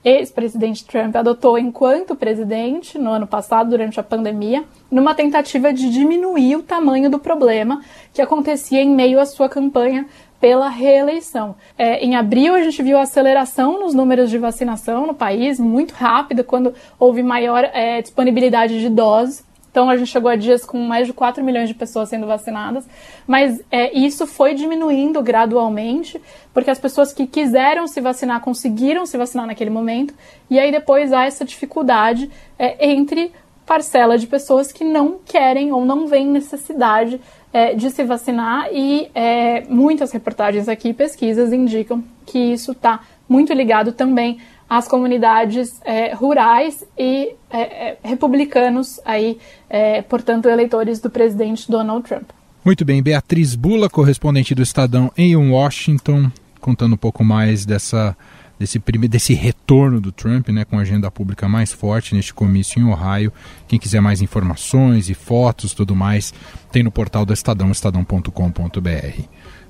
ex-presidente 0.07 0.85
Trump 0.85 1.15
adotou 1.15 1.57
enquanto 1.57 2.15
presidente 2.15 2.97
no 2.97 3.11
ano 3.11 3.27
passado, 3.27 3.69
durante 3.69 3.99
a 3.99 4.03
pandemia, 4.03 4.63
numa 4.89 5.13
tentativa 5.13 5.73
de 5.73 5.91
diminuir 5.91 6.55
o 6.55 6.63
tamanho 6.63 7.09
do 7.09 7.19
problema 7.19 7.81
que 8.13 8.21
acontecia 8.21 8.81
em 8.81 8.89
meio 8.89 9.19
à 9.19 9.25
sua 9.25 9.49
campanha 9.49 10.05
pela 10.39 10.69
reeleição. 10.69 11.55
É, 11.77 12.03
em 12.05 12.15
abril, 12.15 12.55
a 12.55 12.61
gente 12.61 12.81
viu 12.83 12.97
a 12.97 13.01
aceleração 13.01 13.79
nos 13.79 13.93
números 13.93 14.29
de 14.29 14.37
vacinação 14.37 15.07
no 15.07 15.13
país, 15.13 15.59
muito 15.59 15.93
rápida, 15.93 16.43
quando 16.43 16.73
houve 16.99 17.23
maior 17.23 17.63
é, 17.73 18.01
disponibilidade 18.01 18.79
de 18.79 18.89
doses. 18.89 19.43
Então, 19.71 19.89
a 19.89 19.97
gente 19.97 20.09
chegou 20.09 20.29
a 20.29 20.35
dias 20.35 20.65
com 20.65 20.79
mais 20.79 21.05
de 21.07 21.13
4 21.13 21.43
milhões 21.43 21.67
de 21.69 21.75
pessoas 21.75 22.09
sendo 22.09 22.25
vacinadas, 22.25 22.87
mas 23.27 23.61
é, 23.71 23.95
isso 23.95 24.25
foi 24.25 24.55
diminuindo 24.55 25.21
gradualmente, 25.21 26.19
porque 26.53 26.71
as 26.71 26.79
pessoas 26.79 27.13
que 27.13 27.27
quiseram 27.27 27.87
se 27.87 28.01
vacinar 28.01 28.41
conseguiram 28.41 29.05
se 29.05 29.17
vacinar 29.17 29.45
naquele 29.45 29.69
momento, 29.69 30.13
e 30.49 30.57
aí 30.57 30.71
depois 30.71 31.13
há 31.13 31.25
essa 31.25 31.45
dificuldade 31.45 32.29
é, 32.57 32.89
entre 32.89 33.31
parcela 33.65 34.17
de 34.17 34.25
pessoas 34.25 34.71
que 34.71 34.83
não 34.83 35.19
querem 35.25 35.71
ou 35.73 35.83
não 35.85 36.07
veem 36.07 36.27
necessidade 36.27 37.19
é, 37.51 37.73
de 37.73 37.89
se 37.91 38.03
vacinar, 38.03 38.69
e 38.71 39.11
é, 39.13 39.63
muitas 39.69 40.11
reportagens 40.11 40.67
aqui, 40.67 40.93
pesquisas 40.93 41.51
indicam 41.53 42.03
que 42.25 42.39
isso 42.39 42.71
está 42.71 43.01
muito 43.27 43.53
ligado 43.53 43.91
também 43.91 44.39
as 44.69 44.87
comunidades 44.87 45.79
é, 45.85 46.13
rurais 46.13 46.85
e 46.97 47.35
é, 47.49 47.59
é, 47.59 47.97
republicanos, 48.03 48.99
aí, 49.05 49.37
é, 49.69 50.01
portanto, 50.01 50.49
eleitores 50.49 50.99
do 50.99 51.09
presidente 51.09 51.69
Donald 51.71 52.07
Trump. 52.07 52.29
Muito 52.65 52.83
bem, 52.83 53.01
Beatriz 53.01 53.55
Bula, 53.55 53.89
correspondente 53.89 54.53
do 54.53 54.61
Estadão 54.61 55.11
em 55.17 55.35
Washington, 55.35 56.29
contando 56.59 56.95
um 56.95 56.97
pouco 56.97 57.23
mais 57.23 57.65
dessa, 57.65 58.15
desse, 58.59 58.77
desse 59.09 59.33
retorno 59.33 60.01
do 60.01 60.11
Trump, 60.11 60.49
né, 60.49 60.65
com 60.65 60.77
a 60.77 60.81
agenda 60.81 61.09
pública 61.09 61.47
mais 61.47 61.71
forte 61.71 62.13
neste 62.13 62.33
comício 62.33 62.81
em 62.81 62.83
Ohio. 62.83 63.31
Quem 63.69 63.79
quiser 63.79 64.01
mais 64.01 64.21
informações 64.21 65.09
e 65.09 65.13
fotos, 65.13 65.73
tudo 65.73 65.95
mais, 65.95 66.33
tem 66.69 66.83
no 66.83 66.91
portal 66.91 67.25
do 67.25 67.31
Estadão, 67.31 67.71
estadão.com.br. 67.71 69.21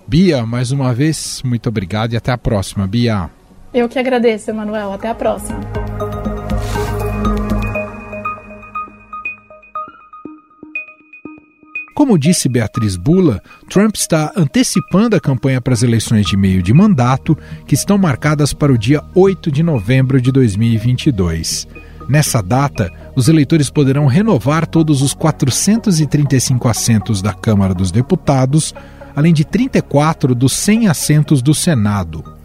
Bia, 0.08 0.44
mais 0.46 0.72
uma 0.72 0.92
vez, 0.92 1.44
muito 1.46 1.70
obrigado 1.70 2.14
e 2.14 2.18
até 2.18 2.32
a 2.32 2.38
próxima, 2.38 2.88
Bia. 2.88 3.30
Eu 3.74 3.90
que 3.90 4.00
agradeço, 4.00 4.50
Emanuel. 4.50 4.94
Até 4.94 5.10
a 5.10 5.16
próxima. 5.16 5.60
Como 11.98 12.16
disse 12.16 12.48
Beatriz 12.48 12.96
Bula, 12.96 13.42
Trump 13.68 13.96
está 13.96 14.32
antecipando 14.38 15.16
a 15.16 15.20
campanha 15.20 15.60
para 15.60 15.74
as 15.74 15.82
eleições 15.82 16.28
de 16.28 16.38
meio 16.38 16.62
de 16.62 16.72
mandato, 16.72 17.36
que 17.66 17.74
estão 17.74 17.98
marcadas 17.98 18.54
para 18.54 18.72
o 18.72 18.78
dia 18.78 19.04
8 19.16 19.52
de 19.52 19.64
novembro 19.64 20.22
de 20.22 20.32
2022. 20.32 21.68
Nessa 22.08 22.40
data, 22.40 22.92
os 23.16 23.28
eleitores 23.28 23.72
poderão 23.72 24.06
renovar 24.06 24.68
todos 24.68 25.02
os 25.02 25.16
435 25.16 26.68
assentos 26.68 27.20
da 27.20 27.34
Câmara 27.34 27.74
dos 27.74 27.92
Deputados, 27.92 28.76
além 29.16 29.34
de 29.34 29.44
34 29.44 30.36
dos 30.36 30.54
100 30.54 30.88
assentos 30.90 31.42
do 31.42 31.56
Senado. 31.56 32.37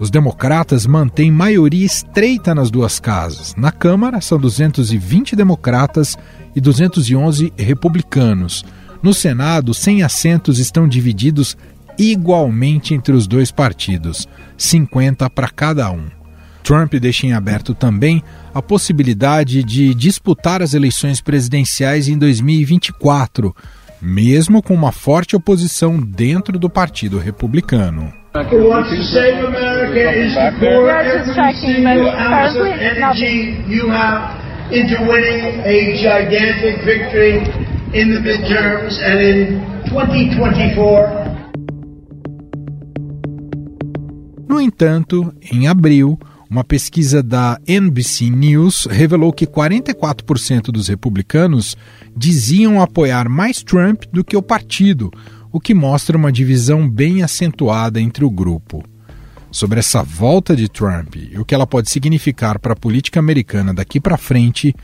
Os 0.00 0.10
democratas 0.10 0.86
mantêm 0.86 1.30
maioria 1.30 1.84
estreita 1.84 2.54
nas 2.54 2.70
duas 2.70 2.98
casas. 2.98 3.54
Na 3.54 3.70
Câmara, 3.70 4.18
são 4.22 4.38
220 4.38 5.36
democratas 5.36 6.16
e 6.56 6.60
211 6.60 7.52
republicanos. 7.54 8.64
No 9.02 9.12
Senado, 9.12 9.74
100 9.74 10.02
assentos 10.02 10.58
estão 10.58 10.88
divididos 10.88 11.54
igualmente 11.98 12.94
entre 12.94 13.12
os 13.12 13.26
dois 13.26 13.50
partidos, 13.50 14.26
50 14.56 15.28
para 15.28 15.50
cada 15.50 15.90
um. 15.90 16.06
Trump 16.62 16.94
deixa 16.94 17.26
em 17.26 17.34
aberto 17.34 17.74
também 17.74 18.22
a 18.54 18.62
possibilidade 18.62 19.62
de 19.62 19.94
disputar 19.94 20.62
as 20.62 20.72
eleições 20.72 21.20
presidenciais 21.20 22.08
em 22.08 22.16
2024, 22.16 23.54
mesmo 24.00 24.62
com 24.62 24.74
uma 24.74 24.92
forte 24.92 25.36
oposição 25.36 26.00
dentro 26.00 26.58
do 26.58 26.70
Partido 26.70 27.18
Republicano. 27.18 28.12
Who 28.34 28.68
wants 28.68 28.90
to 28.90 29.02
save 29.02 29.44
America 29.44 30.16
is 30.16 30.34
to 30.34 30.52
pour 30.60 30.88
every 30.88 31.24
single 31.60 32.08
ounce 32.08 32.56
of 32.56 32.68
energy 32.68 33.58
you 33.68 33.90
have 33.90 34.40
into 34.72 34.94
winning 35.02 35.60
a 35.64 35.96
gigantic 35.96 36.84
victory 36.84 37.42
in 37.92 38.14
the 38.14 38.20
midterms 38.20 38.98
and 39.02 39.20
in 39.20 39.60
2024. 39.90 41.30
No 44.48 44.60
entanto, 44.60 45.34
em 45.52 45.66
abril, 45.66 46.16
uma 46.50 46.64
pesquisa 46.64 47.22
da 47.22 47.60
NBC 47.64 48.28
News 48.28 48.88
revelou 48.90 49.32
que 49.32 49.46
44% 49.46 50.72
dos 50.72 50.88
republicanos 50.88 51.76
diziam 52.16 52.82
apoiar 52.82 53.28
mais 53.28 53.62
Trump 53.62 54.02
do 54.12 54.24
que 54.24 54.36
o 54.36 54.42
partido, 54.42 55.12
o 55.52 55.60
que 55.60 55.72
mostra 55.72 56.16
uma 56.16 56.32
divisão 56.32 56.90
bem 56.90 57.22
acentuada 57.22 58.00
entre 58.00 58.24
o 58.24 58.30
grupo. 58.30 58.82
Sobre 59.52 59.78
essa 59.78 60.02
volta 60.02 60.56
de 60.56 60.68
Trump 60.68 61.14
e 61.14 61.38
o 61.38 61.44
que 61.44 61.54
ela 61.54 61.68
pode 61.68 61.88
significar 61.88 62.58
para 62.58 62.72
a 62.72 62.76
política 62.76 63.20
americana 63.20 63.72
daqui 63.72 64.00
para 64.00 64.16
frente, 64.16 64.74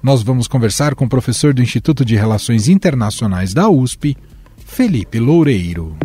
nós 0.00 0.22
vamos 0.22 0.46
conversar 0.46 0.94
com 0.94 1.06
o 1.06 1.08
professor 1.08 1.52
do 1.52 1.62
Instituto 1.62 2.04
de 2.04 2.14
Relações 2.14 2.68
Internacionais 2.68 3.52
da 3.52 3.68
USP, 3.68 4.16
Felipe 4.64 5.18
Loureiro. 5.18 5.96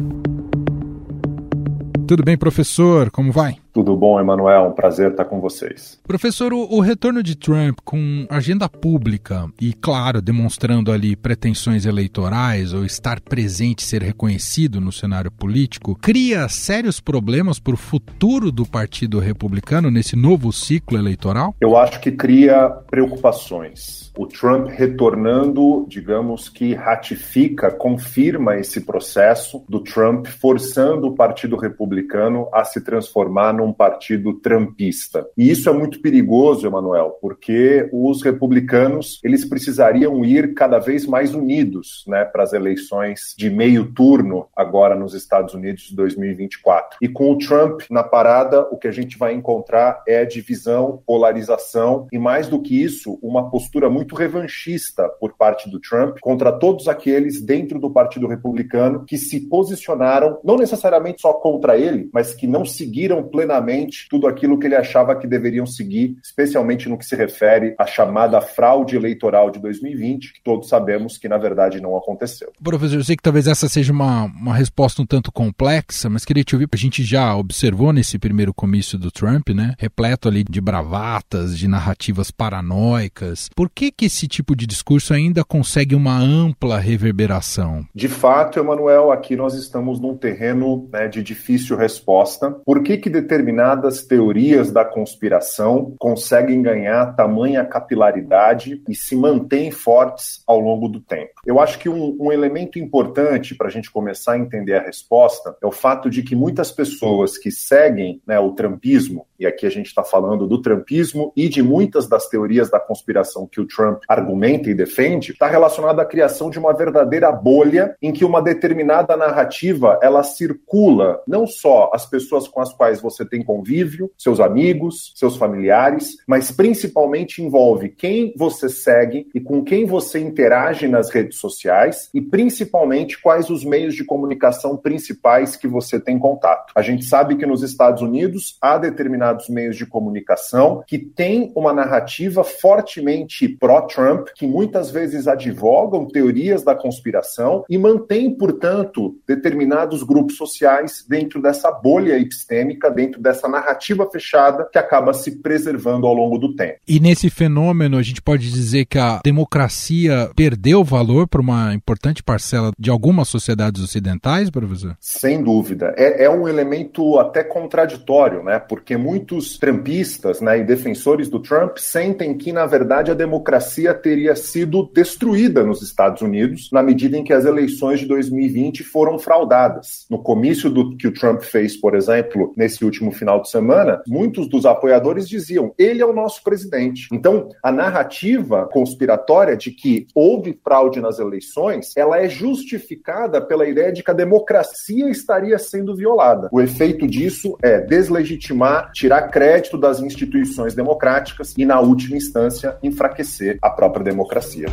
Tudo 2.07 2.23
bem, 2.23 2.35
professor? 2.35 3.11
Como 3.11 3.31
vai? 3.31 3.60
Tudo 3.73 3.95
bom, 3.95 4.19
Emanuel? 4.19 4.67
Um 4.67 4.73
prazer 4.73 5.11
estar 5.11 5.25
com 5.25 5.39
vocês. 5.39 5.99
Professor, 6.05 6.53
o, 6.53 6.67
o, 6.69 6.81
retorno 6.81 7.23
de 7.23 7.35
Trump 7.35 7.79
com 7.85 8.25
agenda 8.29 8.67
pública 8.67 9.47
e, 9.59 9.73
claro, 9.73 10.21
demonstrando 10.21 10.91
ali 10.91 11.15
pretensões 11.15 11.85
eleitorais 11.85 12.73
ou 12.73 12.83
estar 12.83 13.21
presente, 13.21 13.83
ser 13.83 14.03
reconhecido 14.03 14.81
no 14.81 14.91
cenário 14.91 15.31
político, 15.31 15.95
cria 15.95 16.49
sérios 16.49 16.99
problemas 16.99 17.59
para 17.59 17.73
o 17.73 17.77
futuro 17.77 18.51
do 18.51 18.65
Partido 18.65 19.19
Republicano 19.19 19.89
nesse 19.89 20.15
novo 20.15 20.51
ciclo 20.51 20.97
eleitoral? 20.97 21.55
Eu 21.61 21.77
acho 21.77 21.99
que 22.01 22.11
cria 22.11 22.69
preocupações. 22.89 24.10
O 24.21 24.27
Trump 24.27 24.67
retornando, 24.67 25.83
digamos 25.89 26.47
que 26.47 26.75
ratifica, 26.75 27.71
confirma 27.71 28.55
esse 28.55 28.81
processo 28.81 29.65
do 29.67 29.79
Trump 29.79 30.27
forçando 30.27 31.07
o 31.07 31.15
Partido 31.15 31.55
Republicano 31.55 32.47
a 32.53 32.63
se 32.63 32.81
transformar 32.81 33.51
num 33.51 33.73
partido 33.73 34.35
trumpista. 34.35 35.27
E 35.35 35.49
isso 35.49 35.67
é 35.67 35.73
muito 35.73 35.99
perigoso, 36.03 36.67
Emanuel, 36.67 37.17
porque 37.19 37.89
os 37.91 38.21
republicanos 38.21 39.19
eles 39.23 39.43
precisariam 39.43 40.23
ir 40.23 40.53
cada 40.53 40.77
vez 40.77 41.07
mais 41.07 41.33
unidos 41.33 42.03
né, 42.07 42.23
para 42.23 42.43
as 42.43 42.53
eleições 42.53 43.33
de 43.35 43.49
meio 43.49 43.91
turno 43.91 44.45
agora 44.55 44.93
nos 44.93 45.15
Estados 45.15 45.55
Unidos 45.55 45.85
de 45.85 45.95
2024. 45.95 46.99
E 47.01 47.09
com 47.09 47.31
o 47.31 47.39
Trump 47.39 47.81
na 47.89 48.03
parada, 48.03 48.67
o 48.69 48.77
que 48.77 48.87
a 48.87 48.91
gente 48.91 49.17
vai 49.17 49.33
encontrar 49.33 50.03
é 50.07 50.23
divisão, 50.25 51.01
polarização 51.07 52.05
e, 52.11 52.19
mais 52.19 52.47
do 52.47 52.61
que 52.61 52.79
isso, 52.79 53.17
uma 53.23 53.49
postura 53.49 53.89
muito 53.89 54.10
muito 54.11 54.15
revanchista 54.15 55.07
por 55.19 55.33
parte 55.37 55.69
do 55.69 55.79
Trump 55.79 56.17
contra 56.21 56.51
todos 56.51 56.87
aqueles 56.87 57.41
dentro 57.41 57.79
do 57.79 57.89
Partido 57.89 58.27
Republicano 58.27 59.05
que 59.05 59.17
se 59.17 59.39
posicionaram, 59.41 60.39
não 60.43 60.57
necessariamente 60.57 61.21
só 61.21 61.33
contra 61.33 61.77
ele, 61.77 62.09
mas 62.13 62.33
que 62.33 62.45
não 62.45 62.65
seguiram 62.65 63.23
plenamente 63.23 64.07
tudo 64.09 64.27
aquilo 64.27 64.59
que 64.59 64.67
ele 64.67 64.75
achava 64.75 65.15
que 65.15 65.27
deveriam 65.27 65.65
seguir, 65.65 66.17
especialmente 66.21 66.89
no 66.89 66.97
que 66.97 67.05
se 67.05 67.15
refere 67.15 67.73
à 67.77 67.85
chamada 67.85 68.41
fraude 68.41 68.95
eleitoral 68.95 69.49
de 69.49 69.59
2020, 69.59 70.33
que 70.33 70.43
todos 70.43 70.67
sabemos 70.67 71.17
que 71.17 71.29
na 71.29 71.37
verdade 71.37 71.81
não 71.81 71.95
aconteceu. 71.95 72.51
Professor, 72.61 72.97
eu 72.97 73.03
sei 73.03 73.15
que 73.15 73.23
talvez 73.23 73.47
essa 73.47 73.69
seja 73.69 73.93
uma, 73.93 74.25
uma 74.25 74.53
resposta 74.53 75.01
um 75.01 75.05
tanto 75.05 75.31
complexa, 75.31 76.09
mas 76.09 76.25
queria 76.25 76.43
te 76.43 76.55
ouvir. 76.55 76.67
A 76.71 76.77
gente 76.77 77.03
já 77.03 77.35
observou 77.35 77.93
nesse 77.93 78.17
primeiro 78.17 78.53
comício 78.53 78.97
do 78.97 79.11
Trump, 79.11 79.49
né, 79.49 79.75
repleto 79.77 80.27
ali 80.27 80.43
de 80.43 80.59
bravatas, 80.59 81.57
de 81.57 81.67
narrativas 81.67 82.31
paranoicas. 82.31 83.49
Por 83.55 83.69
que 83.69 83.90
que 83.91 84.05
esse 84.05 84.27
tipo 84.27 84.55
de 84.55 84.65
discurso 84.65 85.13
ainda 85.13 85.43
consegue 85.43 85.95
uma 85.95 86.17
ampla 86.17 86.79
reverberação? 86.79 87.85
De 87.93 88.07
fato, 88.07 88.59
Emanuel, 88.59 89.11
aqui 89.11 89.35
nós 89.35 89.53
estamos 89.53 89.99
num 89.99 90.17
terreno 90.17 90.89
né, 90.91 91.07
de 91.07 91.21
difícil 91.21 91.75
resposta. 91.75 92.51
Por 92.65 92.81
que 92.81 92.97
que 92.97 93.09
determinadas 93.09 94.03
teorias 94.03 94.71
da 94.71 94.85
conspiração 94.85 95.95
conseguem 95.99 96.61
ganhar 96.61 97.15
tamanha 97.15 97.65
capilaridade 97.65 98.81
e 98.87 98.95
se 98.95 99.15
mantêm 99.15 99.71
fortes 99.71 100.41
ao 100.47 100.59
longo 100.59 100.87
do 100.87 100.99
tempo? 100.99 101.31
Eu 101.45 101.59
acho 101.59 101.77
que 101.79 101.89
um, 101.89 102.17
um 102.19 102.31
elemento 102.31 102.79
importante 102.79 103.55
para 103.55 103.67
a 103.67 103.71
gente 103.71 103.91
começar 103.91 104.33
a 104.33 104.37
entender 104.37 104.75
a 104.75 104.81
resposta 104.81 105.55
é 105.61 105.67
o 105.67 105.71
fato 105.71 106.09
de 106.09 106.23
que 106.23 106.35
muitas 106.35 106.71
pessoas 106.71 107.37
que 107.37 107.51
seguem 107.51 108.21
né, 108.25 108.39
o 108.39 108.51
trumpismo, 108.51 109.25
e 109.39 109.45
aqui 109.45 109.65
a 109.65 109.69
gente 109.69 109.87
está 109.87 110.03
falando 110.03 110.47
do 110.47 110.61
trumpismo 110.61 111.33
e 111.35 111.49
de 111.49 111.61
muitas 111.61 112.07
das 112.07 112.27
teorias 112.27 112.69
da 112.69 112.79
conspiração 112.79 113.47
que 113.47 113.59
o 113.59 113.65
Trump 113.65 113.80
argumenta 114.07 114.69
e 114.69 114.73
defende, 114.73 115.31
está 115.31 115.47
relacionado 115.47 115.99
à 115.99 116.05
criação 116.05 116.49
de 116.49 116.59
uma 116.59 116.73
verdadeira 116.73 117.31
bolha 117.31 117.95
em 118.01 118.11
que 118.11 118.25
uma 118.25 118.41
determinada 118.41 119.15
narrativa 119.15 119.99
ela 120.01 120.23
circula 120.23 121.21
não 121.27 121.45
só 121.45 121.91
as 121.93 122.05
pessoas 122.05 122.47
com 122.47 122.61
as 122.61 122.73
quais 122.73 123.01
você 123.01 123.25
tem 123.25 123.43
convívio, 123.43 124.11
seus 124.17 124.39
amigos, 124.39 125.13
seus 125.15 125.35
familiares, 125.37 126.17
mas 126.27 126.51
principalmente 126.51 127.41
envolve 127.41 127.89
quem 127.89 128.33
você 128.37 128.69
segue 128.69 129.27
e 129.33 129.39
com 129.39 129.63
quem 129.63 129.85
você 129.85 130.19
interage 130.19 130.87
nas 130.87 131.09
redes 131.09 131.37
sociais 131.37 132.09
e 132.13 132.21
principalmente 132.21 133.21
quais 133.21 133.49
os 133.49 133.63
meios 133.63 133.95
de 133.95 134.03
comunicação 134.03 134.77
principais 134.77 135.55
que 135.55 135.67
você 135.67 135.99
tem 135.99 136.17
contato. 136.17 136.71
A 136.75 136.81
gente 136.81 137.05
sabe 137.05 137.35
que 137.35 137.45
nos 137.45 137.63
Estados 137.63 138.01
Unidos 138.01 138.57
há 138.61 138.77
determinados 138.77 139.49
meios 139.49 139.75
de 139.75 139.85
comunicação 139.85 140.83
que 140.87 140.97
têm 140.97 141.51
uma 141.55 141.73
narrativa 141.73 142.43
fortemente 142.43 143.47
pró-Trump, 143.71 144.27
que 144.35 144.45
muitas 144.45 144.91
vezes 144.91 145.27
advogam 145.27 146.05
teorias 146.05 146.63
da 146.63 146.75
conspiração 146.75 147.63
e 147.69 147.77
mantêm, 147.77 148.35
portanto, 148.35 149.15
determinados 149.25 150.03
grupos 150.03 150.35
sociais 150.35 151.05
dentro 151.07 151.41
dessa 151.41 151.71
bolha 151.71 152.19
epistêmica, 152.19 152.91
dentro 152.91 153.21
dessa 153.21 153.47
narrativa 153.47 154.09
fechada 154.11 154.67
que 154.71 154.77
acaba 154.77 155.13
se 155.13 155.37
preservando 155.37 156.05
ao 156.05 156.13
longo 156.13 156.37
do 156.37 156.55
tempo. 156.55 156.79
E 156.87 156.99
nesse 156.99 157.29
fenômeno, 157.29 157.97
a 157.97 158.01
gente 158.01 158.21
pode 158.21 158.51
dizer 158.51 158.85
que 158.85 158.97
a 158.97 159.21
democracia 159.23 160.29
perdeu 160.35 160.83
valor 160.83 161.27
para 161.27 161.41
uma 161.41 161.73
importante 161.73 162.21
parcela 162.21 162.71
de 162.77 162.89
algumas 162.89 163.29
sociedades 163.29 163.81
ocidentais, 163.81 164.49
professor? 164.49 164.97
Sem 164.99 165.41
dúvida. 165.41 165.93
É, 165.97 166.25
é 166.25 166.29
um 166.29 166.47
elemento 166.47 167.19
até 167.19 167.43
contraditório, 167.43 168.43
né? 168.43 168.59
Porque 168.59 168.97
muitos 168.97 169.57
trumpistas 169.57 170.41
né, 170.41 170.59
e 170.59 170.63
defensores 170.63 171.29
do 171.29 171.39
Trump 171.39 171.77
sentem 171.77 172.37
que, 172.37 172.51
na 172.51 172.65
verdade, 172.65 173.11
a 173.11 173.13
democracia 173.13 173.60
teria 173.93 174.35
sido 174.35 174.89
destruída 174.93 175.63
nos 175.63 175.81
Estados 175.81 176.21
Unidos 176.21 176.69
na 176.71 176.81
medida 176.81 177.17
em 177.17 177.23
que 177.23 177.33
as 177.33 177.45
eleições 177.45 177.99
de 177.99 178.05
2020 178.05 178.83
foram 178.83 179.17
fraudadas. 179.17 180.05
No 180.09 180.21
comício 180.21 180.69
do, 180.69 180.95
que 180.97 181.07
o 181.07 181.13
Trump 181.13 181.41
fez, 181.41 181.75
por 181.75 181.95
exemplo, 181.95 182.53
nesse 182.55 182.83
último 182.83 183.11
final 183.11 183.41
de 183.41 183.49
semana, 183.49 184.01
muitos 184.07 184.47
dos 184.47 184.65
apoiadores 184.65 185.27
diziam: 185.27 185.73
ele 185.77 186.01
é 186.01 186.05
o 186.05 186.13
nosso 186.13 186.43
presidente. 186.43 187.07
Então, 187.11 187.49
a 187.63 187.71
narrativa 187.71 188.67
conspiratória 188.71 189.55
de 189.55 189.71
que 189.71 190.07
houve 190.13 190.59
fraude 190.63 191.01
nas 191.01 191.19
eleições, 191.19 191.95
ela 191.95 192.19
é 192.19 192.29
justificada 192.29 193.41
pela 193.41 193.67
ideia 193.67 193.91
de 193.91 194.03
que 194.03 194.11
a 194.11 194.15
democracia 194.15 195.09
estaria 195.09 195.57
sendo 195.57 195.95
violada. 195.95 196.49
O 196.51 196.61
efeito 196.61 197.07
disso 197.07 197.57
é 197.61 197.79
deslegitimar, 197.79 198.91
tirar 198.93 199.29
crédito 199.29 199.77
das 199.77 199.99
instituições 199.99 200.73
democráticas 200.73 201.53
e, 201.57 201.65
na 201.65 201.79
última 201.79 202.17
instância, 202.17 202.77
enfraquecer 202.81 203.50
a 203.61 203.69
própria 203.69 204.03
democracia. 204.03 204.67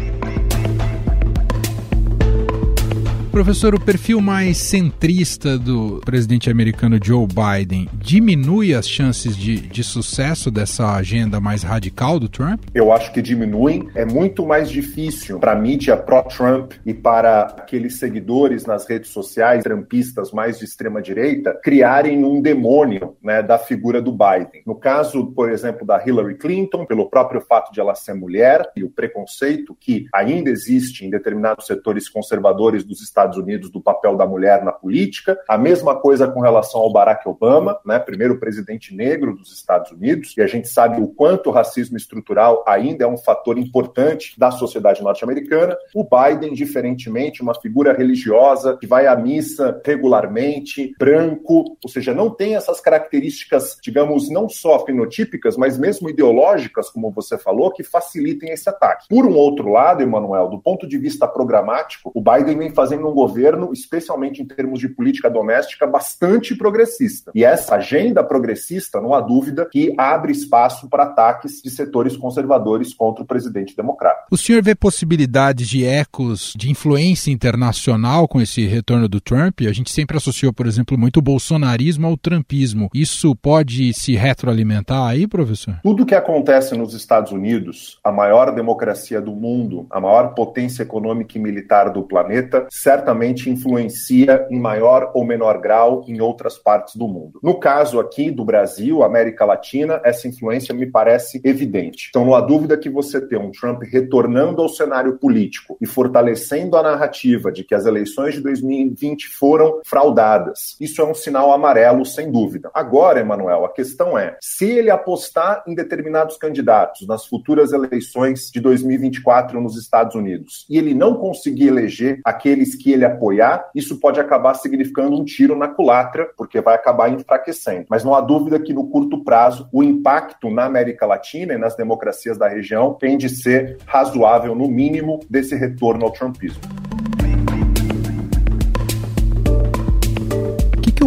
Professor, 3.39 3.73
o 3.73 3.81
perfil 3.81 4.21
mais 4.21 4.59
centrista 4.59 5.57
do 5.57 6.01
presidente 6.05 6.51
americano 6.51 6.99
Joe 7.01 7.25
Biden 7.25 7.89
diminui 7.95 8.75
as 8.75 8.89
chances 8.89 9.37
de, 9.37 9.61
de 9.61 9.85
sucesso 9.85 10.51
dessa 10.51 10.97
agenda 10.97 11.39
mais 11.39 11.63
radical 11.63 12.19
do 12.19 12.29
Trump? 12.29 12.65
Eu 12.75 12.93
acho 12.93 13.13
que 13.13 13.23
diminuem. 13.23 13.89
É 13.95 14.05
muito 14.05 14.45
mais 14.45 14.69
difícil 14.69 15.39
para 15.39 15.53
a 15.53 15.55
mídia 15.55 15.97
pró-Trump 15.97 16.73
e 16.85 16.93
para 16.93 17.43
aqueles 17.43 18.01
seguidores 18.01 18.67
nas 18.67 18.89
redes 18.89 19.13
sociais, 19.13 19.63
trumpistas 19.63 20.33
mais 20.33 20.59
de 20.59 20.65
extrema 20.65 21.01
direita, 21.01 21.57
criarem 21.63 22.25
um 22.25 22.43
demônio 22.43 23.17
né, 23.23 23.41
da 23.41 23.57
figura 23.57 24.03
do 24.03 24.11
Biden. 24.11 24.63
No 24.67 24.75
caso, 24.75 25.27
por 25.27 25.49
exemplo, 25.49 25.87
da 25.87 26.05
Hillary 26.05 26.35
Clinton, 26.39 26.85
pelo 26.85 27.09
próprio 27.09 27.41
fato 27.41 27.73
de 27.73 27.79
ela 27.79 27.95
ser 27.95 28.15
mulher 28.15 28.69
e 28.75 28.83
o 28.83 28.91
preconceito 28.91 29.77
que 29.79 30.07
ainda 30.13 30.51
existe 30.51 31.07
em 31.07 31.11
determinados 31.11 31.67
setores 31.67 32.09
conservadores 32.09 32.83
dos 32.83 33.01
Estados 33.01 33.28
Estados 33.29 33.37
Unidos 33.37 33.71
do 33.71 33.81
papel 33.81 34.17
da 34.17 34.27
mulher 34.27 34.65
na 34.65 34.73
política. 34.73 35.39
A 35.49 35.59
mesma 35.59 35.95
coisa 35.95 36.27
com 36.27 36.41
relação 36.41 36.81
ao 36.81 36.93
Barack 36.93 37.29
Obama, 37.29 37.79
né, 37.85 37.99
primeiro 37.99 38.39
presidente 38.39 38.95
negro 38.95 39.37
dos 39.37 39.53
Estados 39.53 39.91
Unidos, 39.91 40.35
e 40.37 40.43
a 40.43 40.47
gente 40.47 40.69
sabe 40.69 41.01
o 41.01 41.09
quanto 41.09 41.51
o 41.51 41.53
racismo 41.53 41.97
estrutural 41.97 42.65
ainda 42.67 43.05
é 43.05 43.07
um 43.07 43.17
fator 43.17 43.59
importante 43.59 44.39
da 44.39 44.51
sociedade 44.51 45.03
norte-americana. 45.03 45.77
O 45.95 46.05
Biden, 46.05 46.55
diferentemente, 46.55 47.43
uma 47.43 47.55
figura 47.55 47.93
religiosa 47.93 48.77
que 48.81 48.87
vai 48.87 49.07
à 49.07 49.15
missa 49.15 49.81
regularmente, 49.85 50.95
branco, 50.99 51.77
ou 51.83 51.91
seja, 51.91 52.15
não 52.15 52.31
tem 52.31 52.57
essas 52.57 52.81
características, 52.81 53.79
digamos, 53.83 54.31
não 54.31 54.49
só 54.49 54.85
fenotípicas, 54.85 55.57
mas 55.57 55.79
mesmo 55.79 56.09
ideológicas, 56.09 56.89
como 56.91 57.11
você 57.11 57.37
falou, 57.37 57.73
que 57.73 57.83
facilitem 57.83 58.51
esse 58.51 58.69
ataque. 58.69 59.07
Por 59.09 59.27
um 59.27 59.35
outro 59.35 59.71
lado, 59.71 60.03
Emanuel, 60.03 60.49
do 60.49 60.59
ponto 60.59 60.87
de 60.89 60.97
vista 60.99 61.27
programático, 61.27 62.11
o 62.15 62.21
Biden 62.21 62.59
vem 62.59 62.71
fazendo 62.71 63.09
um 63.09 63.13
governo, 63.19 63.73
especialmente 63.73 64.41
em 64.41 64.47
termos 64.47 64.79
de 64.79 64.89
política 64.89 65.29
doméstica, 65.29 65.87
bastante 65.87 66.55
progressista. 66.55 67.33
E 67.35 67.45
essa 67.45 67.75
agenda 67.75 68.23
progressista, 68.23 69.01
não 69.01 69.13
há 69.13 69.21
dúvida, 69.21 69.69
que 69.71 69.93
abre 69.99 70.31
espaço 70.31 70.89
para 70.89 71.03
ataques 71.03 71.61
de 71.61 71.71
setores 71.71 72.17
conservadores 72.17 72.95
contra 72.95 73.25
o 73.25 73.27
presidente 73.27 73.77
democrata. 73.77 74.27
O 74.31 74.37
senhor 74.37 74.63
vê 74.63 74.75
possibilidades 74.75 75.69
de 75.69 75.85
ecos 75.85 76.53
de 76.57 76.71
influência 76.71 77.33
internacional 77.33 78.29
com 78.29 78.41
esse 78.41 78.65
retorno 78.67 79.09
do 79.09 79.21
Trump? 79.21 79.63
A 79.63 79.73
gente 79.73 79.91
sempre 79.91 80.17
associou, 80.17 80.53
por 80.53 80.67
exemplo, 80.67 80.97
muito 80.97 81.17
o 81.17 81.23
bolsonarismo 81.23 82.07
ao 82.07 82.17
trumpismo. 82.17 82.89
Isso 82.95 83.35
pode 83.35 83.93
se 83.95 84.15
retroalimentar 84.15 85.09
aí, 85.09 85.27
professor? 85.27 85.81
Tudo 85.83 86.07
que 86.07 86.15
acontece 86.15 86.77
nos 86.77 86.95
Estados 86.95 87.33
Unidos, 87.33 87.99
a 88.05 88.13
maior 88.13 88.55
democracia 88.55 89.21
do 89.21 89.33
mundo, 89.33 89.87
a 89.91 90.01
maior 90.01 90.35
potência 90.35 90.85
econômica 90.85 91.37
e 91.37 91.41
militar 91.41 91.91
do 91.93 92.03
planeta, 92.05 92.67
certamente 92.71 93.08
certamente 93.09 93.49
influencia 93.49 94.47
em 94.51 94.61
maior 94.61 95.13
ou 95.15 95.25
menor 95.25 95.59
grau 95.61 96.05
em 96.07 96.21
outras 96.21 96.59
partes 96.59 96.95
do 96.95 97.09
mundo. 97.09 97.41
No 97.43 97.59
caso 97.59 97.99
aqui 97.99 98.31
do 98.31 98.45
Brasil, 98.45 99.03
América 99.03 99.47
Latina, 99.47 99.99
essa 100.05 100.29
influência 100.29 100.75
me 100.75 100.85
parece 100.85 101.41
evidente. 101.43 102.09
Então 102.11 102.27
não 102.27 102.35
há 102.35 102.41
dúvida 102.43 102.77
que 102.77 102.91
você 102.91 103.19
ter 103.19 103.39
um 103.39 103.51
Trump 103.51 103.83
retornando 103.83 104.61
ao 104.61 104.69
cenário 104.69 105.17
político 105.17 105.79
e 105.81 105.87
fortalecendo 105.87 106.77
a 106.77 106.83
narrativa 106.83 107.51
de 107.51 107.65
que 107.65 107.75
as 107.75 107.87
eleições 107.87 108.35
de 108.35 108.43
2020 108.43 109.29
foram 109.29 109.81
fraudadas. 109.87 110.77
Isso 110.79 111.01
é 111.01 111.05
um 111.05 111.15
sinal 111.15 111.51
amarelo, 111.51 112.05
sem 112.05 112.31
dúvida. 112.31 112.71
Agora, 112.75 113.21
Emanuel, 113.21 113.65
a 113.65 113.73
questão 113.73 114.19
é: 114.19 114.37
se 114.39 114.67
ele 114.67 114.91
apostar 114.91 115.65
em 115.67 115.75
determinados 115.75 116.37
candidatos 116.37 117.07
nas 117.07 117.25
futuras 117.25 117.73
eleições 117.73 118.51
de 118.53 118.61
2024 118.61 119.59
nos 119.61 119.79
Estados 119.79 120.15
Unidos 120.15 120.67
e 120.69 120.77
ele 120.77 120.93
não 120.93 121.15
conseguir 121.15 121.69
eleger 121.69 122.19
aqueles 122.25 122.75
que 122.75 122.98
ele 122.99 123.05
apoiar, 123.05 123.71
isso 123.75 123.99
pode 123.99 124.21
acabar 124.21 124.55
significando 124.55 125.17
um 125.17 125.25
tiro 125.25 125.57
na 125.57 125.69
culatra, 125.69 126.29
porque 126.37 126.61
vai 126.61 126.75
acabar 126.75 127.11
enfraquecendo. 127.11 127.87
Mas 127.89 128.05
não 128.05 128.15
há 128.15 128.21
dúvida 128.21 128.61
que 128.61 128.75
no 128.75 128.89
curto 128.89 129.25
prazo 129.25 129.69
o 129.73 129.83
impacto 129.83 130.51
na 130.51 130.65
América 130.65 131.07
Latina 131.07 131.55
e 131.55 131.59
nas 131.59 131.77
democracias 131.77 132.37
da 132.37 132.49
região 132.49 132.95
tem 132.95 133.17
de 133.17 133.29
ser 133.29 133.79
razoável, 133.87 134.55
no 134.55 134.69
mínimo, 134.69 135.21
desse 135.31 135.55
retorno 135.55 136.05
ao 136.05 136.13
trumpismo. 136.13 136.88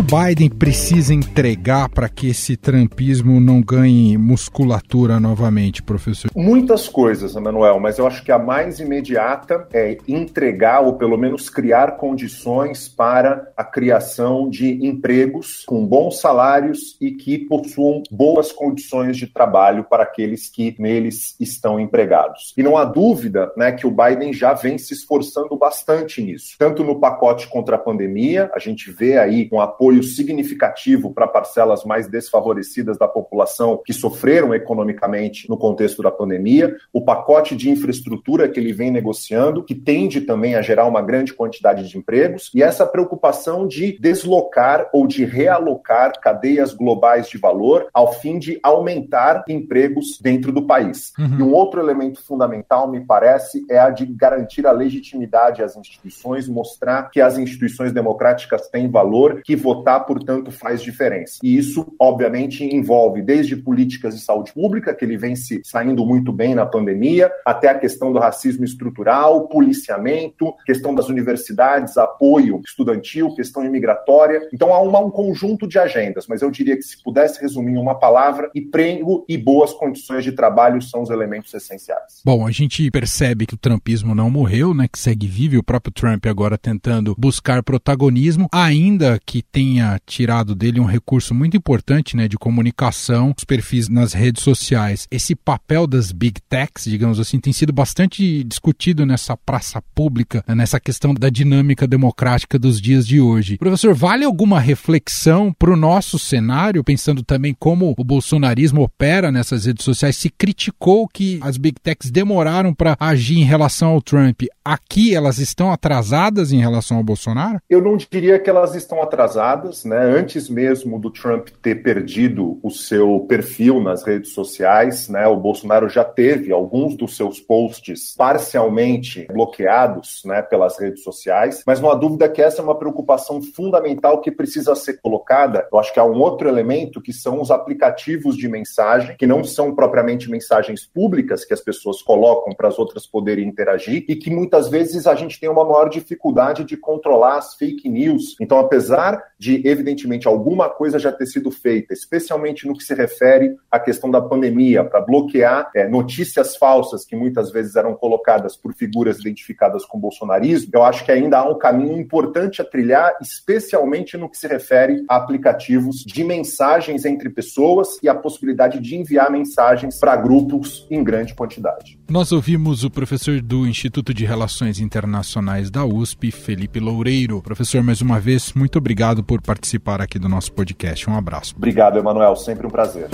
O 0.01 0.03
Biden 0.03 0.49
precisa 0.49 1.13
entregar 1.13 1.87
para 1.87 2.09
que 2.09 2.27
esse 2.27 2.57
trumpismo 2.57 3.39
não 3.39 3.61
ganhe 3.61 4.17
musculatura 4.17 5.19
novamente, 5.19 5.83
professor? 5.83 6.31
Muitas 6.35 6.89
coisas, 6.89 7.35
Emanuel, 7.35 7.79
mas 7.79 7.99
eu 7.99 8.07
acho 8.07 8.23
que 8.23 8.31
a 8.31 8.39
mais 8.39 8.79
imediata 8.79 9.67
é 9.71 9.99
entregar 10.07 10.81
ou 10.81 10.93
pelo 10.93 11.17
menos 11.17 11.51
criar 11.51 11.97
condições 11.97 12.89
para 12.89 13.47
a 13.55 13.63
criação 13.63 14.49
de 14.49 14.83
empregos 14.83 15.63
com 15.67 15.85
bons 15.85 16.19
salários 16.19 16.97
e 16.99 17.11
que 17.11 17.37
possuam 17.37 18.01
boas 18.09 18.51
condições 18.51 19.15
de 19.17 19.27
trabalho 19.27 19.83
para 19.83 20.01
aqueles 20.01 20.49
que 20.49 20.75
neles 20.79 21.35
estão 21.39 21.79
empregados. 21.79 22.55
E 22.57 22.63
não 22.63 22.75
há 22.75 22.85
dúvida 22.85 23.51
né, 23.55 23.71
que 23.71 23.85
o 23.85 23.91
Biden 23.91 24.33
já 24.33 24.53
vem 24.53 24.79
se 24.79 24.95
esforçando 24.95 25.55
bastante 25.55 26.23
nisso, 26.23 26.55
tanto 26.57 26.83
no 26.83 26.99
pacote 26.99 27.47
contra 27.47 27.75
a 27.75 27.79
pandemia, 27.79 28.49
a 28.51 28.57
gente 28.57 28.89
vê 28.89 29.19
aí 29.19 29.47
um 29.51 29.61
apoio 29.61 29.90
significativo 30.01 31.13
para 31.13 31.27
parcelas 31.27 31.83
mais 31.83 32.07
desfavorecidas 32.07 32.97
da 32.97 33.07
população 33.07 33.81
que 33.83 33.93
sofreram 33.93 34.53
economicamente 34.53 35.49
no 35.49 35.57
contexto 35.57 36.01
da 36.03 36.11
pandemia, 36.11 36.75
o 36.93 37.03
pacote 37.03 37.55
de 37.55 37.69
infraestrutura 37.69 38.47
que 38.47 38.59
ele 38.59 38.73
vem 38.73 38.91
negociando, 38.91 39.63
que 39.63 39.75
tende 39.75 40.21
também 40.21 40.55
a 40.55 40.61
gerar 40.61 40.85
uma 40.85 41.01
grande 41.01 41.33
quantidade 41.33 41.87
de 41.87 41.97
empregos, 41.97 42.51
e 42.53 42.61
essa 42.61 42.85
preocupação 42.85 43.67
de 43.67 43.97
deslocar 43.99 44.89
ou 44.93 45.07
de 45.07 45.25
realocar 45.25 46.13
cadeias 46.19 46.73
globais 46.73 47.27
de 47.27 47.37
valor 47.37 47.87
ao 47.93 48.13
fim 48.13 48.37
de 48.37 48.59
aumentar 48.61 49.43
empregos 49.47 50.19
dentro 50.21 50.51
do 50.51 50.65
país. 50.67 51.13
Uhum. 51.17 51.39
E 51.39 51.43
um 51.43 51.53
outro 51.53 51.81
elemento 51.81 52.21
fundamental, 52.21 52.89
me 52.89 53.01
parece, 53.01 53.65
é 53.69 53.79
a 53.79 53.89
de 53.89 54.05
garantir 54.05 54.67
a 54.67 54.71
legitimidade 54.71 55.63
às 55.63 55.75
instituições, 55.75 56.47
mostrar 56.47 57.09
que 57.09 57.21
as 57.21 57.37
instituições 57.37 57.91
democráticas 57.91 58.67
têm 58.69 58.89
valor, 58.89 59.41
que 59.43 59.55
votar, 59.73 60.05
portanto, 60.05 60.51
faz 60.51 60.81
diferença. 60.81 61.39
E 61.41 61.57
isso, 61.57 61.93
obviamente, 61.99 62.63
envolve 62.63 63.21
desde 63.21 63.55
políticas 63.55 64.15
de 64.15 64.21
saúde 64.21 64.53
pública, 64.53 64.93
que 64.93 65.05
ele 65.05 65.17
vem 65.17 65.35
se 65.35 65.61
saindo 65.63 66.05
muito 66.05 66.31
bem 66.33 66.53
na 66.53 66.65
pandemia, 66.65 67.31
até 67.45 67.69
a 67.69 67.79
questão 67.79 68.11
do 68.11 68.19
racismo 68.19 68.65
estrutural, 68.65 69.47
policiamento, 69.47 70.53
questão 70.65 70.93
das 70.93 71.07
universidades, 71.07 71.97
apoio 71.97 72.61
estudantil, 72.65 73.33
questão 73.33 73.63
imigratória. 73.63 74.41
Então 74.53 74.73
há 74.73 74.81
uma, 74.81 74.99
um 74.99 75.09
conjunto 75.09 75.67
de 75.67 75.79
agendas, 75.79 76.25
mas 76.27 76.41
eu 76.41 76.51
diria 76.51 76.75
que 76.75 76.83
se 76.83 77.01
pudesse 77.01 77.41
resumir 77.41 77.73
em 77.73 77.77
uma 77.77 77.95
palavra, 77.95 78.49
emprego 78.53 79.25
e 79.29 79.37
boas 79.37 79.73
condições 79.73 80.23
de 80.23 80.33
trabalho 80.33 80.81
são 80.81 81.01
os 81.01 81.09
elementos 81.09 81.53
essenciais. 81.53 82.21
Bom, 82.25 82.45
a 82.45 82.51
gente 82.51 82.89
percebe 82.91 83.45
que 83.45 83.53
o 83.53 83.57
trumpismo 83.57 84.13
não 84.13 84.29
morreu, 84.29 84.73
né, 84.73 84.87
que 84.91 84.99
segue 84.99 85.27
vivo, 85.27 85.57
o 85.57 85.63
próprio 85.63 85.93
Trump 85.93 86.25
agora 86.25 86.57
tentando 86.57 87.15
buscar 87.17 87.63
protagonismo, 87.63 88.47
ainda 88.51 89.19
que 89.25 89.41
tenha 89.41 89.60
tirado 90.05 90.55
dele 90.55 90.79
um 90.79 90.85
recurso 90.85 91.33
muito 91.33 91.55
importante, 91.55 92.15
né, 92.15 92.27
de 92.27 92.37
comunicação, 92.37 93.33
os 93.37 93.43
perfis 93.43 93.87
nas 93.89 94.13
redes 94.13 94.43
sociais. 94.43 95.07
Esse 95.11 95.35
papel 95.35 95.87
das 95.87 96.11
big 96.11 96.39
techs, 96.49 96.85
digamos 96.85 97.19
assim, 97.19 97.39
tem 97.39 97.53
sido 97.53 97.73
bastante 97.73 98.43
discutido 98.43 99.05
nessa 99.05 99.35
praça 99.37 99.81
pública, 99.93 100.43
né, 100.47 100.55
nessa 100.55 100.79
questão 100.79 101.13
da 101.13 101.29
dinâmica 101.29 101.87
democrática 101.87 102.57
dos 102.57 102.79
dias 102.79 103.07
de 103.07 103.19
hoje. 103.19 103.57
Professor, 103.57 103.93
vale 103.93 104.25
alguma 104.25 104.59
reflexão 104.59 105.53
para 105.53 105.71
o 105.71 105.75
nosso 105.75 106.17
cenário, 106.17 106.83
pensando 106.83 107.23
também 107.23 107.55
como 107.57 107.93
o 107.97 108.03
bolsonarismo 108.03 108.81
opera 108.81 109.31
nessas 109.31 109.65
redes 109.65 109.83
sociais? 109.83 110.15
Se 110.15 110.29
criticou 110.29 111.07
que 111.07 111.39
as 111.41 111.57
big 111.57 111.79
techs 111.81 112.11
demoraram 112.11 112.73
para 112.73 112.95
agir 112.99 113.39
em 113.39 113.43
relação 113.43 113.89
ao 113.89 114.01
Trump. 114.01 114.43
Aqui 114.63 115.15
elas 115.15 115.39
estão 115.39 115.71
atrasadas 115.71 116.51
em 116.51 116.59
relação 116.59 116.97
ao 116.97 117.03
Bolsonaro? 117.03 117.59
Eu 117.69 117.81
não 117.81 117.97
diria 117.97 118.39
que 118.39 118.49
elas 118.49 118.75
estão 118.75 119.01
atrasadas, 119.01 119.50
né? 119.85 119.97
Antes 119.97 120.49
mesmo 120.49 120.99
do 120.99 121.11
Trump 121.11 121.49
ter 121.61 121.83
perdido 121.83 122.59
o 122.63 122.69
seu 122.69 123.25
perfil 123.27 123.81
nas 123.81 124.03
redes 124.03 124.33
sociais, 124.33 125.09
né? 125.09 125.27
O 125.27 125.37
Bolsonaro 125.37 125.89
já 125.89 126.03
teve 126.03 126.51
alguns 126.51 126.95
dos 126.95 127.15
seus 127.15 127.39
posts 127.39 128.15
parcialmente 128.17 129.27
bloqueados, 129.31 130.21
né, 130.25 130.41
pelas 130.41 130.79
redes 130.79 131.03
sociais, 131.03 131.63
mas 131.65 131.79
não 131.79 131.89
há 131.89 131.95
dúvida 131.95 132.29
que 132.29 132.41
essa 132.41 132.61
é 132.61 132.63
uma 132.63 132.77
preocupação 132.77 133.41
fundamental 133.41 134.21
que 134.21 134.31
precisa 134.31 134.75
ser 134.75 134.99
colocada. 135.01 135.67
Eu 135.71 135.79
acho 135.79 135.93
que 135.93 135.99
há 135.99 136.05
um 136.05 136.19
outro 136.19 136.47
elemento 136.47 137.01
que 137.01 137.13
são 137.13 137.41
os 137.41 137.51
aplicativos 137.51 138.37
de 138.37 138.47
mensagem, 138.47 139.15
que 139.17 139.27
não 139.27 139.43
são 139.43 139.73
propriamente 139.73 140.29
mensagens 140.29 140.85
públicas 140.85 141.45
que 141.45 141.53
as 141.53 141.61
pessoas 141.61 142.01
colocam 142.01 142.53
para 142.53 142.67
as 142.67 142.77
outras 142.79 143.05
poderem 143.05 143.47
interagir 143.47 144.05
e 144.07 144.15
que 144.15 144.29
muitas 144.29 144.69
vezes 144.69 145.07
a 145.07 145.15
gente 145.15 145.39
tem 145.39 145.49
uma 145.49 145.65
maior 145.65 145.89
dificuldade 145.89 146.63
de 146.63 146.77
controlar 146.77 147.37
as 147.37 147.55
fake 147.55 147.89
news. 147.89 148.35
Então, 148.39 148.59
apesar 148.59 149.21
de, 149.41 149.67
evidentemente, 149.67 150.27
alguma 150.27 150.69
coisa 150.69 150.99
já 150.99 151.11
ter 151.11 151.25
sido 151.25 151.49
feita, 151.49 151.95
especialmente 151.95 152.67
no 152.67 152.77
que 152.77 152.83
se 152.83 152.93
refere 152.93 153.55
à 153.71 153.79
questão 153.79 154.11
da 154.11 154.21
pandemia, 154.21 154.83
para 154.83 155.01
bloquear 155.01 155.71
é, 155.75 155.87
notícias 155.89 156.55
falsas 156.55 157.03
que 157.03 157.15
muitas 157.15 157.51
vezes 157.51 157.75
eram 157.75 157.95
colocadas 157.95 158.55
por 158.55 158.71
figuras 158.71 159.19
identificadas 159.19 159.83
com 159.83 159.99
bolsonarismo, 159.99 160.69
eu 160.71 160.83
acho 160.83 161.03
que 161.03 161.11
ainda 161.11 161.39
há 161.39 161.49
um 161.49 161.57
caminho 161.57 161.99
importante 161.99 162.61
a 162.61 162.65
trilhar, 162.65 163.17
especialmente 163.19 164.15
no 164.15 164.29
que 164.29 164.37
se 164.37 164.47
refere 164.47 165.03
a 165.09 165.15
aplicativos 165.15 166.03
de 166.05 166.23
mensagens 166.23 167.03
entre 167.03 167.27
pessoas 167.27 167.97
e 168.03 168.07
a 168.07 168.13
possibilidade 168.13 168.79
de 168.79 168.95
enviar 168.95 169.31
mensagens 169.31 169.99
para 169.99 170.15
grupos 170.17 170.85
em 170.91 171.03
grande 171.03 171.33
quantidade. 171.33 171.99
Nós 172.07 172.31
ouvimos 172.31 172.83
o 172.83 172.91
professor 172.91 173.41
do 173.41 173.65
Instituto 173.65 174.13
de 174.13 174.23
Relações 174.23 174.79
Internacionais 174.79 175.71
da 175.71 175.83
USP, 175.83 176.29
Felipe 176.29 176.79
Loureiro. 176.79 177.41
Professor, 177.41 177.81
mais 177.81 178.01
uma 178.01 178.19
vez, 178.19 178.53
muito 178.53 178.77
obrigado 178.77 179.23
por 179.31 179.41
participar 179.41 180.01
aqui 180.01 180.19
do 180.19 180.27
nosso 180.27 180.51
podcast. 180.51 181.09
Um 181.09 181.15
abraço. 181.15 181.53
Obrigado, 181.55 181.97
Emanuel. 181.97 182.35
Sempre 182.35 182.67
um 182.67 182.69
prazer. 182.69 183.07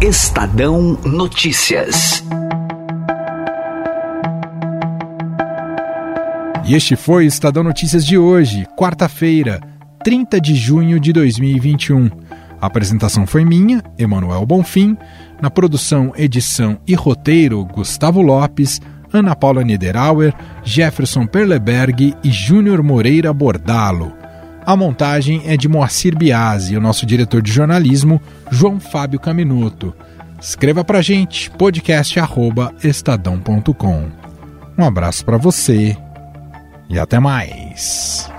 Estadão 0.00 0.96
Notícias. 1.04 2.22
E 6.64 6.76
este 6.76 6.94
foi 6.94 7.24
o 7.24 7.26
Estadão 7.26 7.64
Notícias 7.64 8.06
de 8.06 8.16
hoje, 8.16 8.64
quarta-feira, 8.78 9.60
30 10.04 10.40
de 10.40 10.54
junho 10.54 11.00
de 11.00 11.12
2021. 11.12 12.08
A 12.60 12.66
apresentação 12.66 13.26
foi 13.26 13.44
minha, 13.44 13.82
Emanuel 13.98 14.46
Bonfim. 14.46 14.96
Na 15.42 15.50
produção, 15.50 16.12
edição 16.16 16.78
e 16.86 16.94
roteiro, 16.94 17.64
Gustavo 17.64 18.22
Lopes, 18.22 18.80
Ana 19.12 19.34
Paula 19.34 19.64
Niederauer, 19.64 20.32
Jefferson 20.62 21.26
Perleberg 21.26 22.14
e 22.22 22.30
Júnior 22.30 22.80
Moreira 22.82 23.32
Bordalo. 23.32 24.12
A 24.64 24.76
montagem 24.76 25.42
é 25.46 25.56
de 25.56 25.68
Moacir 25.68 26.16
Biasi 26.16 26.74
e 26.74 26.76
o 26.76 26.80
nosso 26.80 27.04
diretor 27.06 27.42
de 27.42 27.50
jornalismo, 27.50 28.22
João 28.50 28.78
Fábio 28.78 29.18
Caminuto. 29.18 29.92
Escreva 30.40 30.84
pra 30.84 31.02
gente, 31.02 31.50
podcast@estadão.com. 31.50 34.06
Um 34.78 34.84
abraço 34.84 35.24
para 35.24 35.36
você 35.36 35.96
e 36.88 36.96
até 36.98 37.18
mais. 37.18 38.30